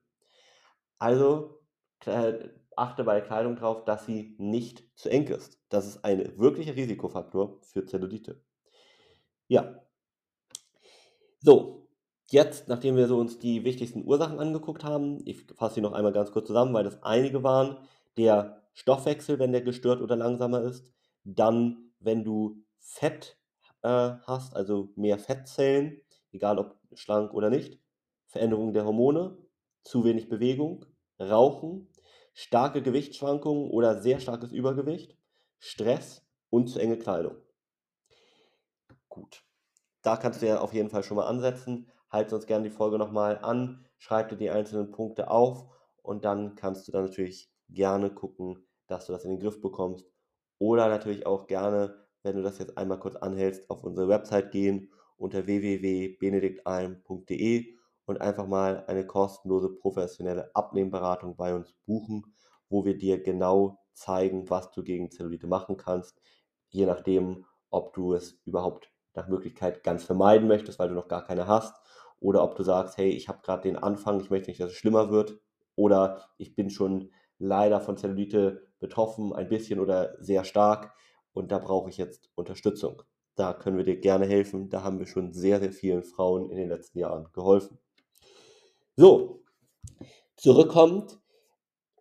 Also 0.99 1.61
äh, 2.05 2.49
achte 2.77 3.03
bei 3.03 3.21
Kleidung 3.21 3.55
darauf, 3.55 3.85
dass 3.85 4.05
sie 4.05 4.35
nicht 4.37 4.83
zu 4.95 5.09
eng 5.09 5.27
ist. 5.27 5.59
Das 5.69 5.85
ist 5.85 6.03
ein 6.03 6.37
wirklicher 6.37 6.75
Risikofaktor 6.75 7.59
für 7.61 7.85
Zellulite. 7.85 8.41
Ja. 9.47 9.81
So, 11.39 11.87
jetzt, 12.29 12.67
nachdem 12.67 12.95
wir 12.95 13.07
so 13.07 13.17
uns 13.17 13.39
die 13.39 13.63
wichtigsten 13.63 14.05
Ursachen 14.05 14.39
angeguckt 14.39 14.83
haben, 14.83 15.21
ich 15.25 15.45
fasse 15.55 15.75
sie 15.75 15.81
noch 15.81 15.93
einmal 15.93 16.13
ganz 16.13 16.31
kurz 16.31 16.47
zusammen, 16.47 16.73
weil 16.73 16.83
das 16.83 17.01
einige 17.03 17.43
waren, 17.43 17.77
der 18.17 18.63
Stoffwechsel, 18.73 19.39
wenn 19.39 19.51
der 19.51 19.61
gestört 19.61 20.01
oder 20.01 20.15
langsamer 20.15 20.61
ist. 20.61 20.91
Dann, 21.23 21.91
wenn 21.99 22.23
du 22.23 22.63
Fett 22.79 23.37
äh, 23.81 24.13
hast, 24.23 24.55
also 24.55 24.89
mehr 24.95 25.17
Fettzellen, 25.19 26.01
egal 26.31 26.59
ob 26.59 26.77
schlank 26.93 27.33
oder 27.33 27.49
nicht. 27.49 27.79
Veränderung 28.27 28.73
der 28.73 28.85
Hormone, 28.85 29.37
zu 29.83 30.03
wenig 30.03 30.27
Bewegung, 30.27 30.85
Rauchen, 31.19 31.87
starke 32.35 32.83
Gewichtsschwankungen 32.83 33.71
oder 33.71 33.99
sehr 34.01 34.19
starkes 34.19 34.51
Übergewicht, 34.51 35.17
Stress 35.57 36.27
und 36.51 36.67
zu 36.67 36.79
enge 36.79 36.99
Kleidung. 36.99 37.37
Gut, 39.09 39.43
da 40.03 40.17
kannst 40.17 40.41
du 40.41 40.47
ja 40.47 40.59
auf 40.59 40.73
jeden 40.73 40.89
Fall 40.89 41.03
schon 41.03 41.17
mal 41.17 41.27
ansetzen. 41.27 41.89
Halt 42.09 42.31
uns 42.33 42.45
gerne 42.45 42.65
die 42.65 42.69
Folge 42.75 42.97
nochmal 42.99 43.39
an, 43.39 43.85
schreib 43.97 44.29
dir 44.29 44.35
die 44.37 44.49
einzelnen 44.49 44.91
Punkte 44.91 45.29
auf 45.31 45.65
und 46.03 46.25
dann 46.25 46.55
kannst 46.55 46.87
du 46.87 46.91
dann 46.91 47.05
natürlich 47.05 47.51
gerne 47.69 48.13
gucken, 48.13 48.67
dass 48.87 49.05
du 49.07 49.13
das 49.13 49.23
in 49.25 49.31
den 49.31 49.39
Griff 49.39 49.61
bekommst. 49.61 50.05
Oder 50.59 50.87
natürlich 50.89 51.25
auch 51.25 51.47
gerne, 51.47 52.05
wenn 52.23 52.35
du 52.35 52.43
das 52.43 52.59
jetzt 52.59 52.77
einmal 52.77 52.99
kurz 52.99 53.15
anhältst, 53.15 53.69
auf 53.69 53.83
unsere 53.83 54.07
Website 54.09 54.51
gehen 54.51 54.91
unter 55.17 55.45
www.benediktalm.de 55.47 57.74
und 58.05 58.21
einfach 58.21 58.47
mal 58.47 58.85
eine 58.87 59.05
kostenlose 59.05 59.69
professionelle 59.69 60.51
Abnehmberatung 60.55 61.35
bei 61.35 61.55
uns 61.55 61.73
buchen, 61.85 62.33
wo 62.69 62.85
wir 62.85 62.97
dir 62.97 63.21
genau 63.21 63.79
zeigen, 63.93 64.49
was 64.49 64.71
du 64.71 64.83
gegen 64.83 65.11
Zellulite 65.11 65.47
machen 65.47 65.77
kannst, 65.77 66.21
je 66.69 66.85
nachdem, 66.85 67.45
ob 67.69 67.93
du 67.93 68.13
es 68.13 68.39
überhaupt 68.45 68.91
nach 69.13 69.27
Möglichkeit 69.27 69.83
ganz 69.83 70.03
vermeiden 70.03 70.47
möchtest, 70.47 70.79
weil 70.79 70.89
du 70.89 70.95
noch 70.95 71.07
gar 71.07 71.23
keine 71.23 71.47
hast, 71.47 71.75
oder 72.19 72.43
ob 72.43 72.55
du 72.55 72.63
sagst, 72.63 72.97
hey, 72.97 73.09
ich 73.09 73.27
habe 73.27 73.41
gerade 73.43 73.63
den 73.63 73.77
Anfang, 73.77 74.19
ich 74.19 74.29
möchte 74.29 74.49
nicht, 74.49 74.59
dass 74.59 74.71
es 74.71 74.77
schlimmer 74.77 75.09
wird, 75.09 75.39
oder 75.75 76.29
ich 76.37 76.55
bin 76.55 76.69
schon 76.69 77.11
leider 77.37 77.81
von 77.81 77.97
Zellulite 77.97 78.67
betroffen, 78.79 79.33
ein 79.33 79.49
bisschen 79.49 79.79
oder 79.79 80.15
sehr 80.19 80.43
stark. 80.43 80.93
Und 81.33 81.51
da 81.51 81.59
brauche 81.59 81.89
ich 81.89 81.97
jetzt 81.97 82.29
Unterstützung. 82.35 83.01
Da 83.35 83.53
können 83.53 83.77
wir 83.77 83.83
dir 83.83 83.99
gerne 83.99 84.25
helfen. 84.25 84.69
Da 84.69 84.83
haben 84.83 84.99
wir 84.99 85.05
schon 85.05 85.33
sehr, 85.33 85.59
sehr 85.59 85.73
vielen 85.73 86.03
Frauen 86.03 86.49
in 86.49 86.57
den 86.57 86.69
letzten 86.69 86.99
Jahren 86.99 87.27
geholfen. 87.33 87.77
So, 88.97 89.43
zurückkommt 90.37 91.19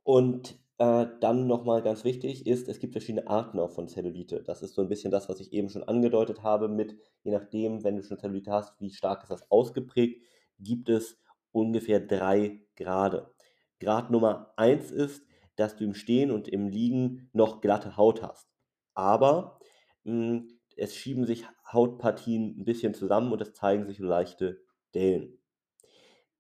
und 0.05 0.57
äh, 0.79 1.07
dann 1.21 1.49
nochmal 1.49 1.83
ganz 1.83 2.05
wichtig 2.05 2.47
ist, 2.47 2.69
es 2.69 2.79
gibt 2.79 2.93
verschiedene 2.93 3.27
Arten 3.27 3.59
auch 3.59 3.71
von 3.73 3.89
Zellulite. 3.89 4.45
Das 4.45 4.63
ist 4.63 4.75
so 4.75 4.83
ein 4.83 4.89
bisschen 4.89 5.11
das, 5.11 5.29
was 5.29 5.41
ich 5.41 5.53
eben 5.53 5.69
schon 5.71 5.83
angedeutet 5.83 6.45
habe 6.45 6.69
mit, 6.69 6.97
je 7.25 7.33
nachdem, 7.33 7.83
wenn 7.83 7.97
du 7.97 8.05
schon 8.05 8.19
Zellulite 8.19 8.53
hast, 8.53 8.81
wie 8.81 8.91
stark 8.91 9.25
ist 9.25 9.31
das 9.31 9.51
ausgeprägt, 9.51 10.23
gibt 10.61 10.89
es 10.89 11.21
ungefähr 11.51 11.99
drei 11.99 12.61
Grade. 12.77 13.35
Grad 13.81 14.13
Nummer 14.13 14.53
1 14.57 14.93
ist, 14.93 15.27
dass 15.57 15.75
du 15.75 15.83
im 15.83 15.95
Stehen 15.95 16.31
und 16.31 16.47
im 16.47 16.69
Liegen 16.69 17.29
noch 17.33 17.61
glatte 17.61 17.97
Haut 17.97 18.23
hast. 18.23 18.49
Aber 18.95 19.59
mh, 20.05 20.13
hm, 20.13 20.61
es 20.77 20.95
schieben 20.95 21.27
sich 21.27 21.45
Hautpartien 21.73 22.57
ein 22.57 22.65
bisschen 22.65 22.95
zusammen 22.95 23.33
und 23.33 23.41
es 23.43 23.53
zeigen 23.53 23.85
sich 23.87 23.99
leichte 23.99 24.63
Dellen. 24.95 25.41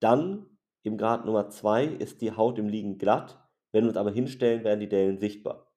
Dann 0.04 0.44
im 0.82 0.98
Grad 0.98 1.24
Nummer 1.24 1.48
2 1.48 1.86
ist 1.86 2.20
die 2.20 2.32
Haut 2.32 2.58
im 2.58 2.68
Liegen 2.68 2.98
glatt. 2.98 3.42
Wenn 3.72 3.84
wir 3.84 3.88
uns 3.88 3.96
aber 3.96 4.10
hinstellen, 4.10 4.62
werden 4.62 4.80
die 4.80 4.88
Dellen 4.90 5.18
sichtbar. 5.18 5.72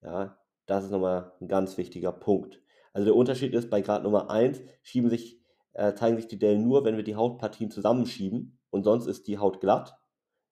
Ja, 0.00 0.38
das 0.64 0.84
ist 0.84 0.92
nochmal 0.92 1.34
ein 1.38 1.46
ganz 1.46 1.76
wichtiger 1.76 2.10
Punkt. 2.10 2.62
Also 2.94 3.04
der 3.04 3.14
Unterschied 3.14 3.52
ist, 3.52 3.68
bei 3.68 3.82
Grad 3.82 4.02
Nummer 4.02 4.30
1 4.30 4.62
schieben 4.80 5.10
sich, 5.10 5.42
äh, 5.74 5.92
zeigen 5.92 6.16
sich 6.16 6.26
die 6.26 6.38
Dellen 6.38 6.66
nur, 6.66 6.86
wenn 6.86 6.96
wir 6.96 7.04
die 7.04 7.14
Hautpartien 7.14 7.70
zusammenschieben 7.70 8.58
und 8.70 8.84
sonst 8.84 9.04
ist 9.04 9.26
die 9.26 9.36
Haut 9.36 9.60
glatt. 9.60 9.94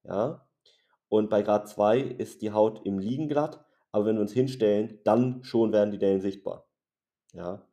Ja? 0.05 0.47
Und 1.09 1.31
bei 1.31 1.41
Grad 1.41 1.67
2 1.67 1.99
ist 1.99 2.43
die 2.43 2.53
Haut 2.53 2.85
im 2.85 2.99
Liegen 2.99 3.31
glatt, 3.31 3.65
aber 3.91 4.05
wenn 4.05 4.17
wir 4.17 4.23
uns 4.23 4.35
hinstellen, 4.35 5.01
dann 5.05 5.43
schon 5.45 5.73
werden 5.73 5.93
die 5.93 5.99
Dellen 5.99 6.21
sichtbar. 6.21 6.69
Ja? 7.33 7.67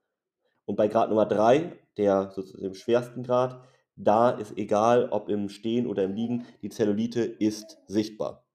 Und 0.63 0.77
bei 0.77 0.87
Grad 0.87 1.09
Nummer 1.09 1.25
3, 1.25 1.77
der 1.97 2.31
sozusagen 2.31 2.63
im 2.63 2.73
schwersten 2.73 3.23
Grad, 3.23 3.61
da 3.97 4.29
ist 4.29 4.57
egal, 4.57 5.09
ob 5.09 5.27
im 5.27 5.49
Stehen 5.49 5.87
oder 5.87 6.03
im 6.03 6.13
Liegen, 6.13 6.45
die 6.61 6.69
Zellulite 6.69 7.21
ist 7.21 7.79
sichtbar. 7.87 8.45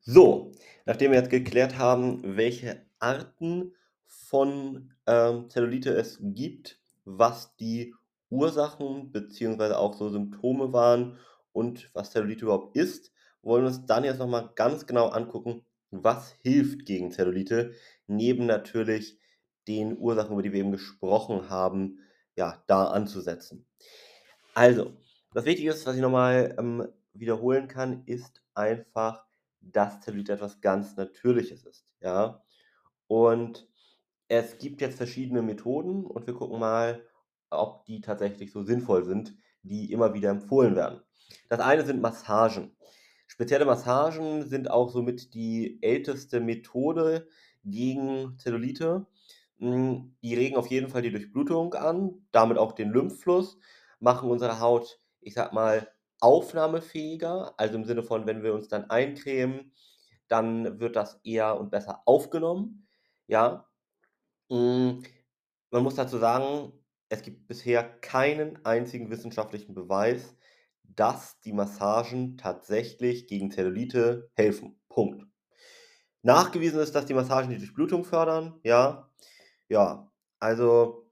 So, 0.00 0.52
nachdem 0.84 1.12
wir 1.12 1.18
jetzt 1.18 1.30
geklärt 1.30 1.78
haben, 1.78 2.36
welche 2.36 2.84
Arten 2.98 3.72
von 4.04 4.92
ähm, 5.06 5.48
Zellulite 5.48 5.94
es 5.94 6.18
gibt, 6.20 6.78
was 7.04 7.56
die 7.56 7.94
Ursachen 8.28 9.12
bzw. 9.12 9.72
auch 9.74 9.94
so 9.94 10.10
Symptome 10.10 10.72
waren 10.72 11.18
und 11.52 11.90
was 11.94 12.10
Zellulite 12.10 12.44
überhaupt 12.44 12.76
ist, 12.76 13.12
wollen 13.42 13.62
wir 13.64 13.68
uns 13.68 13.86
dann 13.86 14.04
jetzt 14.04 14.18
nochmal 14.18 14.50
ganz 14.54 14.86
genau 14.86 15.08
angucken, 15.08 15.64
was 15.90 16.34
hilft 16.42 16.84
gegen 16.84 17.10
Zellulite, 17.10 17.72
neben 18.06 18.46
natürlich 18.46 19.18
den 19.68 19.96
Ursachen, 19.96 20.32
über 20.32 20.42
die 20.42 20.52
wir 20.52 20.60
eben 20.60 20.72
gesprochen 20.72 21.48
haben, 21.48 22.00
ja, 22.36 22.62
da 22.66 22.86
anzusetzen. 22.88 23.66
Also, 24.54 24.92
das 25.32 25.44
Wichtige 25.44 25.70
was 25.70 25.94
ich 25.94 26.00
nochmal 26.00 26.54
ähm, 26.58 26.88
wiederholen 27.12 27.68
kann, 27.68 28.04
ist 28.06 28.42
einfach, 28.54 29.24
dass 29.60 30.00
Zellulite 30.00 30.34
etwas 30.34 30.60
ganz 30.60 30.96
Natürliches 30.96 31.64
ist. 31.64 31.86
Ja? 32.00 32.42
Und 33.06 33.68
es 34.28 34.58
gibt 34.58 34.80
jetzt 34.80 34.96
verschiedene 34.96 35.42
Methoden 35.42 36.06
und 36.06 36.26
wir 36.26 36.34
gucken 36.34 36.58
mal, 36.58 37.02
ob 37.50 37.84
die 37.84 38.00
tatsächlich 38.00 38.52
so 38.52 38.62
sinnvoll 38.62 39.04
sind, 39.04 39.36
die 39.62 39.92
immer 39.92 40.14
wieder 40.14 40.30
empfohlen 40.30 40.76
werden. 40.76 41.00
Das 41.48 41.60
eine 41.60 41.84
sind 41.84 42.00
Massagen. 42.00 42.76
Spezielle 43.26 43.64
Massagen 43.64 44.46
sind 44.48 44.70
auch 44.70 44.90
somit 44.90 45.34
die 45.34 45.78
älteste 45.82 46.40
Methode 46.40 47.28
gegen 47.64 48.38
Zellulite. 48.38 49.06
Hm, 49.60 50.16
die 50.22 50.34
regen 50.34 50.56
auf 50.56 50.66
jeden 50.68 50.88
Fall 50.88 51.02
die 51.02 51.10
Durchblutung 51.12 51.74
an, 51.74 52.26
damit 52.32 52.58
auch 52.58 52.72
den 52.72 52.90
Lymphfluss, 52.90 53.58
machen 54.00 54.30
unsere 54.30 54.60
Haut, 54.60 54.98
ich 55.20 55.34
sag 55.34 55.52
mal, 55.52 55.88
aufnahmefähiger. 56.20 57.54
Also 57.58 57.76
im 57.76 57.84
Sinne 57.84 58.02
von, 58.02 58.26
wenn 58.26 58.42
wir 58.42 58.54
uns 58.54 58.68
dann 58.68 58.90
eincremen, 58.90 59.72
dann 60.28 60.80
wird 60.80 60.96
das 60.96 61.20
eher 61.24 61.58
und 61.60 61.70
besser 61.70 62.02
aufgenommen. 62.06 62.88
Ja. 63.26 63.68
Hm, 64.50 65.02
man 65.70 65.82
muss 65.84 65.96
dazu 65.96 66.18
sagen, 66.18 66.72
es 67.08 67.22
gibt 67.22 67.48
bisher 67.48 67.84
keinen 67.84 68.64
einzigen 68.64 69.10
wissenschaftlichen 69.10 69.74
Beweis, 69.74 70.36
dass 70.84 71.40
die 71.40 71.52
Massagen 71.52 72.36
tatsächlich 72.38 73.26
gegen 73.28 73.50
Zellulite 73.50 74.30
helfen. 74.34 74.80
Punkt. 74.88 75.26
Nachgewiesen 76.22 76.80
ist, 76.80 76.94
dass 76.94 77.06
die 77.06 77.14
Massagen 77.14 77.50
die 77.50 77.58
Durchblutung 77.58 78.04
fördern, 78.04 78.58
ja. 78.64 79.10
Ja, 79.68 80.10
also 80.40 81.10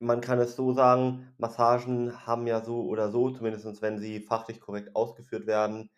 man 0.00 0.20
kann 0.20 0.38
es 0.40 0.56
so 0.56 0.72
sagen, 0.72 1.32
Massagen 1.38 2.26
haben 2.26 2.46
ja 2.46 2.64
so 2.64 2.82
oder 2.86 3.10
so, 3.10 3.30
zumindest 3.30 3.82
wenn 3.82 3.98
sie 3.98 4.20
fachlich 4.20 4.60
korrekt 4.60 4.94
ausgeführt 4.96 5.46
werden, 5.46 5.90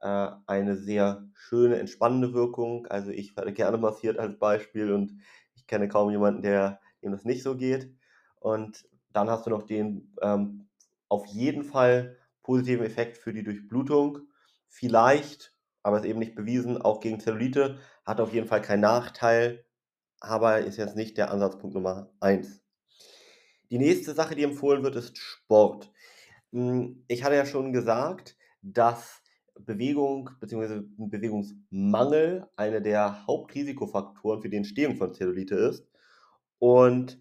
äh, 0.00 0.30
eine 0.46 0.76
sehr 0.76 1.28
schöne, 1.34 1.78
entspannende 1.78 2.34
Wirkung. 2.34 2.86
Also 2.88 3.10
ich 3.10 3.36
werde 3.36 3.52
gerne 3.54 3.78
massiert 3.78 4.18
als 4.18 4.38
Beispiel 4.38 4.92
und 4.92 5.14
ich 5.54 5.66
kenne 5.66 5.88
kaum 5.88 6.10
jemanden, 6.10 6.42
der 6.42 6.80
dem 7.02 7.12
das 7.12 7.24
nicht 7.24 7.42
so 7.44 7.56
geht. 7.56 7.94
Und 8.40 8.88
dann 9.12 9.30
hast 9.30 9.46
du 9.46 9.50
noch 9.50 9.64
den 9.64 10.14
ähm, 10.22 10.68
auf 11.08 11.26
jeden 11.26 11.64
Fall 11.64 12.18
positiven 12.42 12.86
Effekt 12.86 13.18
für 13.18 13.32
die 13.34 13.44
Durchblutung. 13.44 14.20
Vielleicht, 14.68 15.54
aber 15.82 15.98
ist 15.98 16.04
eben 16.06 16.18
nicht 16.18 16.34
bewiesen, 16.34 16.80
auch 16.82 17.00
gegen 17.00 17.20
Zellulite, 17.20 17.78
hat 18.04 18.20
auf 18.20 18.32
jeden 18.34 18.46
Fall 18.48 18.62
keinen 18.62 18.80
Nachteil, 18.82 19.65
aber 20.20 20.60
ist 20.60 20.76
jetzt 20.76 20.96
nicht 20.96 21.16
der 21.16 21.30
Ansatzpunkt 21.30 21.74
Nummer 21.74 22.10
1. 22.20 22.62
Die 23.70 23.78
nächste 23.78 24.14
Sache, 24.14 24.34
die 24.34 24.44
empfohlen 24.44 24.82
wird, 24.82 24.96
ist 24.96 25.18
Sport. 25.18 25.92
Hm, 26.52 27.04
ich 27.08 27.24
hatte 27.24 27.34
ja 27.36 27.46
schon 27.46 27.72
gesagt, 27.72 28.36
dass 28.62 29.22
Bewegung 29.58 30.30
bzw. 30.40 30.82
Bewegungsmangel 30.96 32.46
einer 32.56 32.80
der 32.80 33.26
Hauptrisikofaktoren 33.26 34.42
für 34.42 34.48
die 34.48 34.56
Entstehung 34.56 34.96
von 34.96 35.14
Zellulite 35.14 35.56
ist. 35.56 35.88
Und 36.58 37.20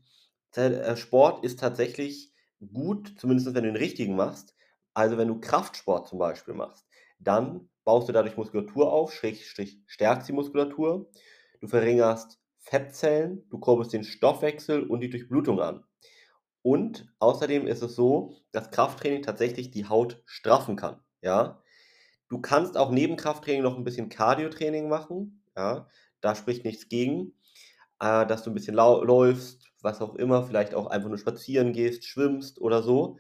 äh, 0.55 0.95
Sport 0.95 1.43
ist 1.43 1.59
tatsächlich 1.59 2.33
gut, 2.73 3.15
zumindest 3.17 3.47
wenn 3.47 3.63
du 3.63 3.71
den 3.71 3.75
richtigen 3.75 4.15
machst. 4.15 4.53
Also 4.93 5.17
wenn 5.17 5.27
du 5.27 5.39
Kraftsport 5.39 6.07
zum 6.07 6.19
Beispiel 6.19 6.53
machst, 6.53 6.85
dann 7.19 7.69
baust 7.83 8.07
du 8.07 8.13
dadurch 8.13 8.37
Muskulatur 8.37 8.91
auf, 8.91 9.13
stärkst 9.13 10.27
die 10.27 10.33
Muskulatur. 10.33 11.09
Du 11.59 11.67
verringerst 11.67 12.39
Fettzellen, 12.65 13.47
du 13.49 13.59
kurbelst 13.59 13.93
den 13.93 14.03
Stoffwechsel 14.03 14.83
und 14.83 15.01
die 15.01 15.09
Durchblutung 15.09 15.61
an. 15.61 15.83
Und 16.63 17.07
außerdem 17.19 17.67
ist 17.67 17.83
es 17.83 17.95
so, 17.95 18.37
dass 18.51 18.71
Krafttraining 18.71 19.21
tatsächlich 19.21 19.69
die 19.69 19.87
Haut 19.87 20.23
straffen 20.25 20.75
kann. 20.75 20.99
Ja? 21.21 21.61
Du 22.27 22.41
kannst 22.41 22.75
auch 22.75 22.89
neben 22.89 23.17
Krafttraining 23.17 23.61
noch 23.61 23.77
ein 23.77 23.83
bisschen 23.83 24.09
Cardiotraining 24.09 24.89
machen. 24.89 25.43
Ja? 25.55 25.87
Da 26.21 26.33
spricht 26.33 26.65
nichts 26.65 26.89
gegen, 26.89 27.33
äh, 27.99 28.25
dass 28.25 28.41
du 28.41 28.49
ein 28.49 28.55
bisschen 28.55 28.73
läufst, 28.73 29.69
was 29.81 30.01
auch 30.01 30.15
immer, 30.15 30.43
vielleicht 30.43 30.73
auch 30.73 30.87
einfach 30.87 31.09
nur 31.09 31.19
spazieren 31.19 31.71
gehst, 31.71 32.03
schwimmst 32.05 32.59
oder 32.59 32.81
so. 32.81 33.19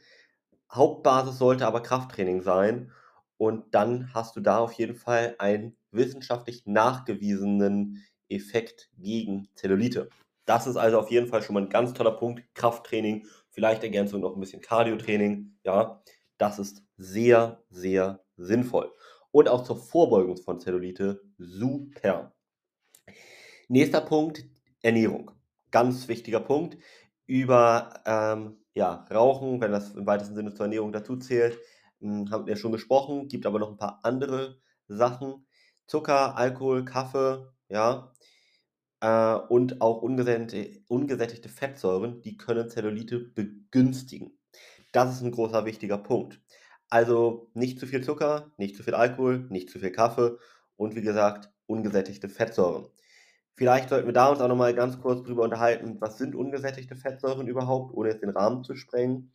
Hauptbasis 0.71 1.37
sollte 1.37 1.67
aber 1.67 1.81
Krafttraining 1.81 2.41
sein. 2.41 2.91
Und 3.37 3.75
dann 3.75 4.11
hast 4.11 4.35
du 4.35 4.39
da 4.39 4.57
auf 4.57 4.73
jeden 4.73 4.95
Fall 4.95 5.35
einen 5.37 5.77
wissenschaftlich 5.91 6.65
nachgewiesenen 6.65 8.03
Effekt 8.29 8.89
gegen 8.97 9.49
Zellulite. 9.55 10.09
Das 10.45 10.67
ist 10.67 10.75
also 10.75 10.99
auf 10.99 11.09
jeden 11.09 11.27
Fall 11.27 11.41
schon 11.41 11.55
mal 11.55 11.63
ein 11.63 11.69
ganz 11.69 11.93
toller 11.93 12.11
Punkt. 12.11 12.43
Krafttraining, 12.53 13.25
vielleicht 13.49 13.83
Ergänzung 13.83 14.21
noch 14.21 14.35
ein 14.35 14.39
bisschen 14.39 14.61
Cardiotraining. 14.61 15.57
Ja, 15.63 16.01
das 16.37 16.59
ist 16.59 16.83
sehr, 16.97 17.63
sehr 17.69 18.23
sinnvoll. 18.37 18.91
Und 19.31 19.49
auch 19.49 19.63
zur 19.63 19.77
Vorbeugung 19.77 20.37
von 20.37 20.59
Zellulite 20.59 21.21
super. 21.37 22.33
Nächster 23.67 24.01
Punkt, 24.01 24.45
Ernährung. 24.81 25.31
Ganz 25.71 26.07
wichtiger 26.07 26.39
Punkt. 26.39 26.77
Über 27.25 28.01
ähm, 28.05 28.57
ja, 28.75 29.05
Rauchen, 29.11 29.59
wenn 29.61 29.71
das 29.71 29.95
im 29.95 30.05
weitesten 30.05 30.35
Sinne 30.35 30.53
zur 30.53 30.67
Ernährung 30.67 30.91
dazu 30.91 31.17
zählt, 31.17 31.57
hm, 31.99 32.29
haben 32.29 32.45
wir 32.45 32.55
schon 32.55 32.71
gesprochen, 32.71 33.27
gibt 33.27 33.45
aber 33.45 33.59
noch 33.59 33.71
ein 33.71 33.77
paar 33.77 33.99
andere 34.03 34.59
Sachen. 34.87 35.47
Zucker, 35.87 36.37
Alkohol, 36.37 36.85
Kaffee, 36.85 37.47
ja, 37.69 38.13
äh, 39.01 39.35
und 39.49 39.81
auch 39.81 40.01
ungesättigte, 40.01 40.81
ungesättigte 40.87 41.49
Fettsäuren, 41.49 42.21
die 42.21 42.37
können 42.37 42.69
Zellulite 42.69 43.19
begünstigen. 43.19 44.37
Das 44.91 45.15
ist 45.15 45.21
ein 45.21 45.31
großer 45.31 45.65
wichtiger 45.65 45.97
Punkt. 45.97 46.41
Also 46.89 47.49
nicht 47.53 47.79
zu 47.79 47.87
viel 47.87 48.03
Zucker, 48.03 48.51
nicht 48.57 48.75
zu 48.75 48.83
viel 48.83 48.95
Alkohol, 48.95 49.47
nicht 49.49 49.69
zu 49.69 49.79
viel 49.79 49.91
Kaffee 49.91 50.37
und 50.77 50.95
wie 50.95 51.01
gesagt, 51.01 51.51
ungesättigte 51.67 52.29
Fettsäuren. 52.29 52.87
Vielleicht 53.55 53.89
sollten 53.89 54.07
wir 54.07 54.13
da 54.13 54.27
uns 54.29 54.41
auch 54.41 54.47
nochmal 54.49 54.73
ganz 54.75 54.99
kurz 55.01 55.23
drüber 55.25 55.43
unterhalten, 55.43 55.97
was 56.01 56.17
sind 56.17 56.35
ungesättigte 56.35 56.95
Fettsäuren 56.95 57.47
überhaupt, 57.47 57.93
ohne 57.93 58.09
jetzt 58.09 58.21
den 58.21 58.29
Rahmen 58.31 58.63
zu 58.63 58.75
sprengen. 58.75 59.31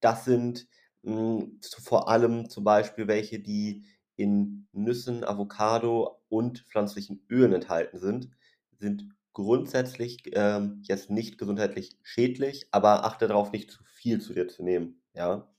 Das 0.00 0.24
sind 0.24 0.68
mh, 1.02 1.40
hm, 1.40 1.60
vor 1.82 2.08
allem 2.08 2.50
zum 2.50 2.64
Beispiel 2.64 3.08
welche, 3.08 3.40
die 3.40 3.84
in 4.16 4.68
Nüssen, 4.72 5.24
Avocado 5.24 6.20
und 6.28 6.60
pflanzlichen 6.60 7.24
Ölen 7.28 7.52
enthalten 7.52 7.98
sind 7.98 8.30
sind 8.78 9.08
grundsätzlich 9.32 10.22
ähm, 10.34 10.82
jetzt 10.84 11.10
nicht 11.10 11.38
gesundheitlich 11.38 11.98
schädlich, 12.02 12.68
aber 12.70 13.04
achte 13.04 13.26
darauf, 13.26 13.52
nicht 13.52 13.70
zu 13.70 13.82
viel 13.84 14.20
zu 14.20 14.32
dir 14.32 14.48
zu 14.48 14.62
nehmen. 14.62 15.02
Ja. 15.14 15.52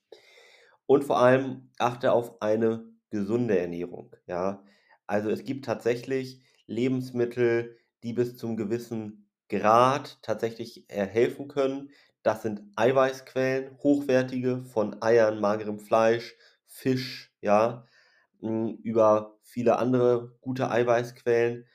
Und 0.86 1.04
vor 1.04 1.20
allem 1.20 1.72
achte 1.80 2.12
auf 2.12 2.42
eine 2.42 2.86
gesunde 3.10 3.58
Ernährung. 3.58 4.16
Ja. 4.28 4.64
Also 5.08 5.30
es 5.30 5.44
gibt 5.44 5.66
tatsächlich 5.66 6.44
Lebensmittel, 6.68 7.78
die 8.04 8.14
bis 8.14 8.38
zum 8.38 8.56
gewissen 8.56 9.30
Grad 9.50 10.20
tatsächlich 10.22 10.90
äh, 10.90 11.06
helfen 11.06 11.48
können. 11.48 11.90
Das 12.24 12.42
sind 12.42 12.64
Eiweißquellen, 12.76 13.78
hochwertige 13.84 14.64
von 14.64 15.02
Eiern, 15.02 15.40
magerem 15.40 15.80
Fleisch, 15.80 16.36
Fisch, 16.66 17.36
ja, 17.42 17.86
über 18.84 19.38
viele 19.42 19.78
andere 19.78 20.38
gute 20.42 20.70
Eiweißquellen. 20.72 21.66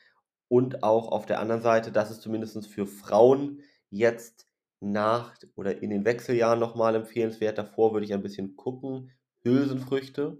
Und 0.48 0.82
auch 0.82 1.12
auf 1.12 1.26
der 1.26 1.40
anderen 1.40 1.62
Seite, 1.62 1.92
das 1.92 2.10
ist 2.10 2.22
zumindest 2.22 2.66
für 2.68 2.86
Frauen 2.86 3.60
jetzt 3.90 4.48
nach 4.80 5.36
oder 5.54 5.82
in 5.82 5.90
den 5.90 6.04
Wechseljahren 6.04 6.58
nochmal 6.58 6.94
empfehlenswert. 6.96 7.58
Davor 7.58 7.92
würde 7.92 8.06
ich 8.06 8.14
ein 8.14 8.22
bisschen 8.22 8.56
gucken. 8.56 9.12
Hülsenfrüchte 9.42 10.38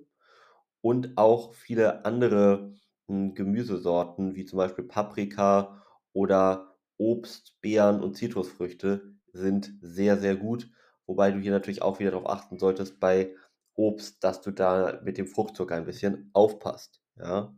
und 0.81 1.16
auch 1.16 1.55
viele 1.55 2.05
andere 2.05 2.75
hm, 3.09 3.35
Gemüsesorten, 3.35 4.35
wie 4.35 4.45
zum 4.47 4.57
Beispiel 4.59 4.85
Paprika 4.85 5.83
oder 6.12 6.77
Obst, 6.99 7.61
Beeren 7.61 8.03
und 8.03 8.16
Zitrusfrüchte 8.16 9.14
sind 9.33 9.73
sehr, 9.81 10.19
sehr 10.19 10.37
gut. 10.37 10.71
Wobei 11.07 11.31
du 11.31 11.38
hier 11.38 11.53
natürlich 11.53 11.83
auch 11.83 11.99
wieder 11.99 12.11
darauf 12.12 12.29
achten 12.29 12.59
solltest 12.59 13.01
bei 13.01 13.35
Obst, 13.74 14.22
dass 14.24 14.40
du 14.40 14.50
da 14.50 15.00
mit 15.04 15.18
dem 15.18 15.26
Fruchtzucker 15.26 15.74
ein 15.74 15.87
bisschen 15.87 16.30
aufpasst. 16.33 17.00
Ja. 17.16 17.54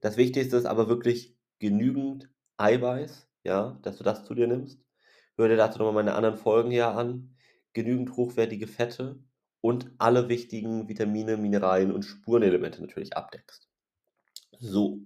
Das 0.00 0.16
Wichtigste 0.16 0.56
ist 0.56 0.66
aber 0.66 0.88
wirklich 0.88 1.36
genügend 1.58 2.30
Eiweiß, 2.56 3.28
ja, 3.44 3.78
dass 3.82 3.96
du 3.96 4.04
das 4.04 4.24
zu 4.24 4.34
dir 4.34 4.46
nimmst. 4.46 4.82
Hör 5.36 5.48
dir 5.48 5.56
dazu 5.56 5.78
nochmal 5.78 6.04
meine 6.04 6.14
anderen 6.14 6.36
Folgen 6.36 6.70
hier 6.70 6.88
an. 6.88 7.34
Genügend 7.72 8.16
hochwertige 8.16 8.66
Fette 8.66 9.18
und 9.60 9.90
alle 9.98 10.28
wichtigen 10.28 10.88
Vitamine, 10.88 11.36
Mineralien 11.36 11.92
und 11.92 12.02
Spurenelemente 12.02 12.80
natürlich 12.80 13.16
abdeckst. 13.16 13.68
So. 14.58 15.00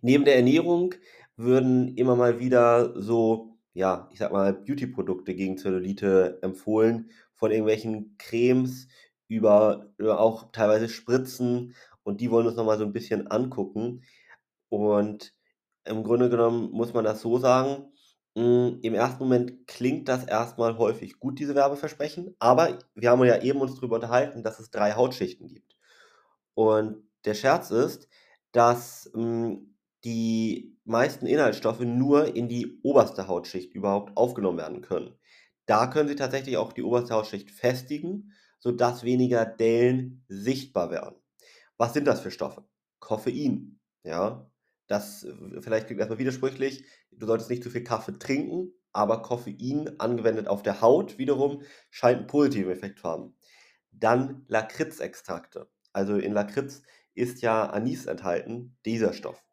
Neben 0.00 0.24
der 0.24 0.36
Ernährung 0.36 0.94
würden 1.36 1.96
immer 1.96 2.16
mal 2.16 2.38
wieder 2.38 3.00
so, 3.00 3.58
ja, 3.72 4.08
ich 4.12 4.18
sag 4.18 4.32
mal, 4.32 4.52
Beauty-Produkte 4.52 5.34
gegen 5.34 5.58
Zellulite 5.58 6.38
empfohlen, 6.42 7.10
von 7.34 7.50
irgendwelchen 7.50 8.16
Cremes 8.18 8.88
über, 9.28 9.92
über 9.98 10.20
auch 10.20 10.50
teilweise 10.52 10.88
Spritzen 10.88 11.74
und 12.02 12.20
die 12.20 12.30
wollen 12.30 12.46
uns 12.46 12.56
nochmal 12.56 12.78
so 12.78 12.84
ein 12.84 12.92
bisschen 12.92 13.28
angucken. 13.28 14.02
Und 14.68 15.34
im 15.84 16.02
Grunde 16.04 16.30
genommen 16.30 16.70
muss 16.72 16.94
man 16.94 17.04
das 17.04 17.20
so 17.20 17.38
sagen, 17.38 17.92
hm, 18.36 18.80
im 18.82 18.94
ersten 18.94 19.22
Moment 19.24 19.66
klingt 19.66 20.08
das 20.08 20.24
erstmal 20.24 20.78
häufig 20.78 21.18
gut, 21.20 21.38
diese 21.38 21.54
Werbeversprechen, 21.54 22.34
aber 22.38 22.78
wir 22.94 23.10
haben 23.10 23.24
ja 23.24 23.40
eben 23.42 23.60
uns 23.60 23.76
darüber 23.76 23.96
unterhalten, 23.96 24.42
dass 24.42 24.58
es 24.58 24.70
drei 24.70 24.92
Hautschichten 24.94 25.46
gibt. 25.48 25.76
Und 26.54 27.08
der 27.24 27.34
Scherz 27.34 27.70
ist, 27.70 28.08
dass 28.52 29.10
hm, 29.14 29.74
die 30.04 30.76
meisten 30.84 31.26
Inhaltsstoffe 31.26 31.80
nur 31.80 32.34
in 32.36 32.48
die 32.48 32.80
oberste 32.82 33.28
Hautschicht 33.28 33.74
überhaupt 33.74 34.16
aufgenommen 34.16 34.58
werden 34.58 34.82
können. 34.82 35.14
Da 35.66 35.86
können 35.86 36.08
sie 36.08 36.16
tatsächlich 36.16 36.56
auch 36.58 36.72
die 36.72 36.82
oberste 36.82 37.14
Hautschicht 37.14 37.50
festigen, 37.50 38.32
sodass 38.64 39.04
weniger 39.04 39.44
Dellen 39.44 40.24
sichtbar 40.26 40.90
werden. 40.90 41.16
Was 41.76 41.92
sind 41.92 42.06
das 42.06 42.22
für 42.22 42.30
Stoffe? 42.30 42.64
Koffein, 42.98 43.78
ja. 44.04 44.50
Das 44.86 45.22
äh, 45.24 45.60
vielleicht 45.60 45.86
klingt 45.86 46.00
erstmal 46.00 46.18
widersprüchlich. 46.18 46.82
Du 47.10 47.26
solltest 47.26 47.50
nicht 47.50 47.62
zu 47.62 47.68
viel 47.68 47.84
Kaffee 47.84 48.18
trinken, 48.18 48.72
aber 48.94 49.20
Koffein 49.20 50.00
angewendet 50.00 50.48
auf 50.48 50.62
der 50.62 50.80
Haut 50.80 51.18
wiederum 51.18 51.60
scheint 51.90 52.20
einen 52.20 52.26
positiven 52.26 52.72
Effekt 52.72 53.00
zu 53.00 53.08
haben. 53.08 53.36
Dann 53.90 54.46
Lakritzextrakte. 54.48 55.68
Also 55.92 56.16
in 56.16 56.32
Lakritz 56.32 56.80
ist 57.14 57.42
ja 57.42 57.66
Anis 57.66 58.06
enthalten, 58.06 58.78
dieser 58.86 59.12
Stoff. 59.12 59.44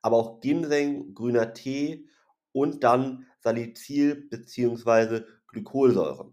Aber 0.00 0.16
auch 0.16 0.40
Ginseng, 0.40 1.12
grüner 1.14 1.54
Tee 1.54 2.06
und 2.52 2.84
dann 2.84 3.26
Salicyl 3.40 4.28
bzw. 4.30 5.22
Glykolsäure. 5.48 6.32